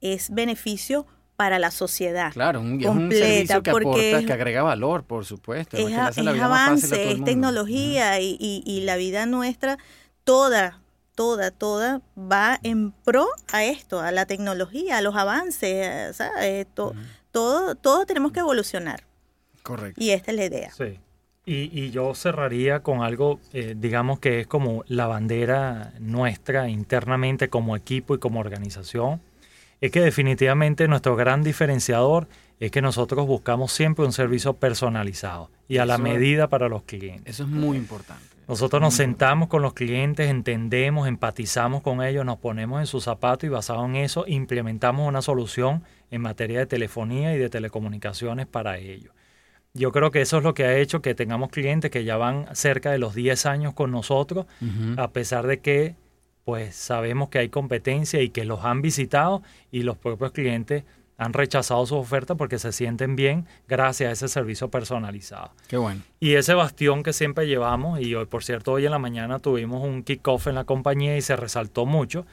es 0.00 0.30
beneficio 0.30 1.06
para 1.42 1.58
la 1.58 1.72
sociedad. 1.72 2.32
Claro, 2.32 2.60
un, 2.60 2.80
es 2.80 2.86
un 2.86 3.10
servicio 3.10 3.64
que 3.64 3.70
aporta, 3.70 4.24
que 4.24 4.32
agrega 4.32 4.62
valor, 4.62 5.02
por 5.02 5.24
supuesto. 5.24 5.76
Es, 5.76 5.92
avance, 5.92 7.10
es 7.10 7.24
tecnología 7.24 8.20
y, 8.20 8.36
y, 8.38 8.80
la 8.82 8.94
vida 8.94 9.26
nuestra, 9.26 9.76
toda, 10.22 10.78
toda, 11.16 11.50
toda 11.50 12.00
va 12.16 12.60
en 12.62 12.92
pro 12.92 13.26
a 13.50 13.64
esto, 13.64 13.98
a 13.98 14.12
la 14.12 14.24
tecnología, 14.26 14.98
a 14.98 15.02
los 15.02 15.16
avances, 15.16 16.14
¿sabes? 16.14 16.68
todo, 17.32 17.74
todo 17.74 18.06
tenemos 18.06 18.30
que 18.30 18.38
evolucionar. 18.38 19.02
Correcto. 19.64 20.00
Y 20.00 20.10
esta 20.10 20.30
es 20.30 20.36
la 20.36 20.44
idea. 20.44 20.70
Sí. 20.70 21.00
Y, 21.44 21.76
y 21.76 21.90
yo 21.90 22.14
cerraría 22.14 22.84
con 22.84 23.02
algo, 23.02 23.40
eh, 23.52 23.74
digamos 23.76 24.20
que 24.20 24.38
es 24.38 24.46
como 24.46 24.84
la 24.86 25.08
bandera 25.08 25.92
nuestra 25.98 26.68
internamente 26.68 27.48
como 27.48 27.74
equipo 27.74 28.14
y 28.14 28.18
como 28.18 28.38
organización 28.38 29.20
es 29.82 29.90
que 29.90 30.00
definitivamente 30.00 30.86
nuestro 30.86 31.16
gran 31.16 31.42
diferenciador 31.42 32.28
es 32.60 32.70
que 32.70 32.80
nosotros 32.80 33.26
buscamos 33.26 33.72
siempre 33.72 34.04
un 34.04 34.12
servicio 34.12 34.54
personalizado 34.54 35.50
y 35.68 35.78
a 35.78 35.86
la 35.86 35.98
medida 35.98 36.48
para 36.48 36.68
los 36.68 36.84
clientes. 36.84 37.34
Eso 37.34 37.42
es 37.42 37.48
muy 37.48 37.76
importante. 37.76 38.24
Nosotros 38.46 38.80
nos 38.80 38.94
sentamos 38.94 39.48
con 39.48 39.60
los 39.60 39.72
clientes, 39.74 40.30
entendemos, 40.30 41.08
empatizamos 41.08 41.82
con 41.82 42.00
ellos, 42.00 42.24
nos 42.24 42.38
ponemos 42.38 42.78
en 42.78 42.86
sus 42.86 43.02
zapatos 43.02 43.44
y 43.44 43.48
basado 43.48 43.84
en 43.84 43.96
eso 43.96 44.24
implementamos 44.28 45.08
una 45.08 45.20
solución 45.20 45.82
en 46.12 46.22
materia 46.22 46.60
de 46.60 46.66
telefonía 46.66 47.34
y 47.34 47.38
de 47.38 47.50
telecomunicaciones 47.50 48.46
para 48.46 48.78
ellos. 48.78 49.12
Yo 49.74 49.90
creo 49.90 50.12
que 50.12 50.20
eso 50.20 50.38
es 50.38 50.44
lo 50.44 50.54
que 50.54 50.64
ha 50.64 50.76
hecho 50.76 51.02
que 51.02 51.16
tengamos 51.16 51.50
clientes 51.50 51.90
que 51.90 52.04
ya 52.04 52.16
van 52.16 52.46
cerca 52.54 52.92
de 52.92 52.98
los 52.98 53.16
10 53.16 53.46
años 53.46 53.74
con 53.74 53.90
nosotros, 53.90 54.46
a 54.96 55.10
pesar 55.10 55.48
de 55.48 55.58
que 55.58 55.96
pues 56.44 56.74
sabemos 56.74 57.28
que 57.28 57.38
hay 57.38 57.48
competencia 57.48 58.20
y 58.20 58.30
que 58.30 58.44
los 58.44 58.64
han 58.64 58.82
visitado 58.82 59.42
y 59.70 59.82
los 59.82 59.96
propios 59.96 60.32
clientes 60.32 60.84
han 61.22 61.32
rechazado 61.32 61.86
su 61.86 61.96
oferta 61.96 62.34
porque 62.34 62.58
se 62.58 62.72
sienten 62.72 63.14
bien 63.14 63.46
gracias 63.68 64.08
a 64.08 64.12
ese 64.12 64.28
servicio 64.28 64.70
personalizado. 64.70 65.52
Qué 65.68 65.76
bueno. 65.76 66.02
Y 66.18 66.34
ese 66.34 66.54
bastión 66.54 67.02
que 67.02 67.12
siempre 67.12 67.46
llevamos, 67.46 68.00
y 68.00 68.14
hoy, 68.14 68.26
por 68.26 68.42
cierto, 68.42 68.72
hoy 68.72 68.86
en 68.86 68.90
la 68.90 68.98
mañana 68.98 69.38
tuvimos 69.38 69.84
un 69.84 70.02
kickoff 70.02 70.48
en 70.48 70.56
la 70.56 70.64
compañía 70.64 71.16
y 71.16 71.22
se 71.22 71.36
resaltó 71.36 71.86
mucho, 71.86 72.26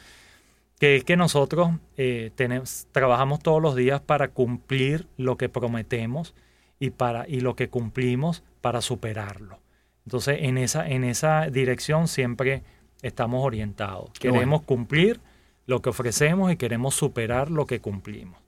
que 0.79 0.95
es 0.95 1.03
que 1.03 1.17
nosotros 1.17 1.71
eh, 1.97 2.31
tenemos, 2.35 2.87
trabajamos 2.91 3.39
todos 3.41 3.61
los 3.61 3.75
días 3.75 4.01
para 4.01 4.29
cumplir 4.29 5.07
lo 5.17 5.37
que 5.37 5.49
prometemos 5.49 6.33
y, 6.79 6.91
para, 6.91 7.27
y 7.27 7.41
lo 7.41 7.55
que 7.55 7.69
cumplimos 7.69 8.43
para 8.61 8.81
superarlo. 8.81 9.59
Entonces, 10.05 10.39
en 10.41 10.57
esa, 10.57 10.87
en 10.87 11.03
esa 11.03 11.49
dirección 11.49 12.07
siempre 12.07 12.63
estamos 13.01 13.43
orientados. 13.45 14.11
queremos 14.19 14.63
cumplir 14.63 15.19
lo 15.65 15.81
que 15.81 15.89
ofrecemos 15.89 16.51
y 16.51 16.57
queremos 16.57 16.95
superar 16.95 17.51
lo 17.51 17.65
que 17.65 17.79
cumplimos. 17.79 18.39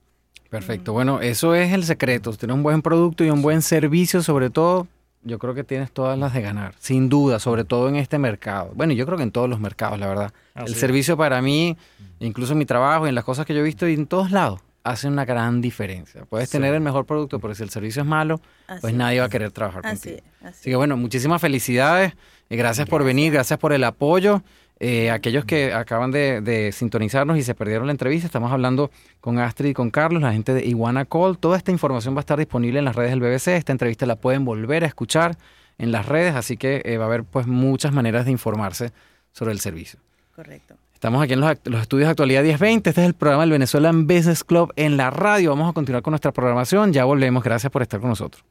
Perfecto. 0.50 0.92
Bueno, 0.92 1.20
eso 1.20 1.54
es 1.54 1.72
el 1.72 1.84
secreto. 1.84 2.32
Tener 2.32 2.54
un 2.54 2.62
buen 2.62 2.82
producto 2.82 3.24
y 3.24 3.30
un 3.30 3.40
buen 3.40 3.62
servicio, 3.62 4.22
sobre 4.22 4.50
todo, 4.50 4.86
yo 5.22 5.38
creo 5.38 5.54
que 5.54 5.64
tienes 5.64 5.92
todas 5.92 6.18
las 6.18 6.34
de 6.34 6.42
ganar, 6.42 6.74
sin 6.78 7.08
duda, 7.08 7.38
sobre 7.38 7.64
todo 7.64 7.88
en 7.88 7.96
este 7.96 8.18
mercado. 8.18 8.72
Bueno, 8.74 8.92
yo 8.92 9.06
creo 9.06 9.16
que 9.16 9.22
en 9.22 9.30
todos 9.30 9.48
los 9.48 9.60
mercados, 9.60 9.98
la 9.98 10.08
verdad. 10.08 10.32
el 10.54 10.74
servicio 10.74 11.16
para 11.16 11.40
mí, 11.40 11.76
incluso 12.18 12.52
en 12.52 12.58
mi 12.58 12.66
trabajo 12.66 13.06
y 13.06 13.08
en 13.08 13.14
las 13.14 13.24
cosas 13.24 13.46
que 13.46 13.54
yo 13.54 13.60
he 13.60 13.62
visto 13.62 13.88
y 13.88 13.94
en 13.94 14.06
todos 14.06 14.30
lados, 14.30 14.60
hace 14.84 15.08
una 15.08 15.24
gran 15.24 15.60
diferencia. 15.60 16.24
Puedes 16.24 16.50
tener 16.50 16.74
el 16.74 16.80
mejor 16.80 17.06
producto, 17.06 17.38
pero 17.38 17.54
si 17.54 17.62
el 17.62 17.70
servicio 17.70 18.02
es 18.02 18.08
malo, 18.08 18.40
pues 18.80 18.92
nadie 18.94 19.20
va 19.20 19.26
a 19.26 19.28
querer 19.28 19.52
trabajar 19.52 19.82
contigo. 19.82 20.18
Así, 20.42 20.70
que 20.70 20.76
bueno, 20.76 20.96
muchísimas 20.96 21.40
felicidades. 21.40 22.14
Y 22.52 22.56
gracias, 22.56 22.86
por 22.86 23.02
venir, 23.02 23.32
gracias 23.32 23.58
por 23.58 23.72
el 23.72 23.82
apoyo. 23.82 24.42
Eh, 24.78 25.10
aquellos 25.10 25.46
que 25.46 25.72
acaban 25.72 26.10
de, 26.10 26.70
sintonizarnos 26.70 27.38
y 27.38 27.42
se 27.42 27.54
perdieron 27.54 27.86
la 27.86 27.92
entrevista, 27.92 28.26
estamos 28.26 28.52
hablando 28.52 28.90
con 29.22 29.38
Astrid 29.38 29.70
y 29.70 29.72
con 29.72 29.90
Carlos, 29.90 30.20
la 30.20 30.34
gente 30.34 30.52
de 30.52 30.66
Iguana 30.66 31.06
Call. 31.06 31.38
Toda 31.38 31.56
esta 31.56 31.70
información 31.70 32.14
va 32.14 32.18
a 32.18 32.20
estar 32.20 32.38
disponible 32.38 32.78
en 32.78 32.84
las 32.84 32.94
redes 32.94 33.10
del 33.10 33.20
BBC. 33.20 33.48
Esta 33.48 33.72
entrevista 33.72 34.04
la 34.04 34.16
pueden 34.16 34.44
volver 34.44 34.84
a 34.84 34.86
escuchar 34.86 35.38
en 35.78 35.92
las 35.92 36.04
redes, 36.04 36.34
así 36.34 36.58
que 36.58 36.82
eh, 36.84 36.98
va 36.98 37.04
a 37.04 37.06
haber 37.06 37.24
pues 37.24 37.46
muchas 37.46 37.94
maneras 37.94 38.26
de 38.26 38.32
informarse 38.32 38.92
sobre 39.32 39.52
el 39.52 39.60
servicio. 39.60 39.98
Correcto. 40.36 40.74
Estamos 40.92 41.22
aquí 41.22 41.32
en 41.32 41.40
los, 41.40 41.52
estudios 41.80 42.08
de 42.08 42.10
actualidad 42.10 42.42
1020. 42.42 42.90
Este 42.90 43.00
es 43.00 43.06
el 43.06 43.14
programa 43.14 43.44
del 43.44 43.52
Venezuelan 43.52 44.06
Business 44.06 44.44
Club 44.44 44.74
en 44.76 44.98
la 44.98 45.08
radio. 45.08 45.50
Vamos 45.50 45.70
a 45.70 45.72
continuar 45.72 46.02
con 46.02 46.12
nuestra 46.12 46.32
programación. 46.32 46.92
Ya 46.92 47.06
volvemos. 47.06 47.42
Gracias 47.42 47.72
por 47.72 47.80
estar 47.80 47.98
con 47.98 48.10
nosotros. 48.10 48.44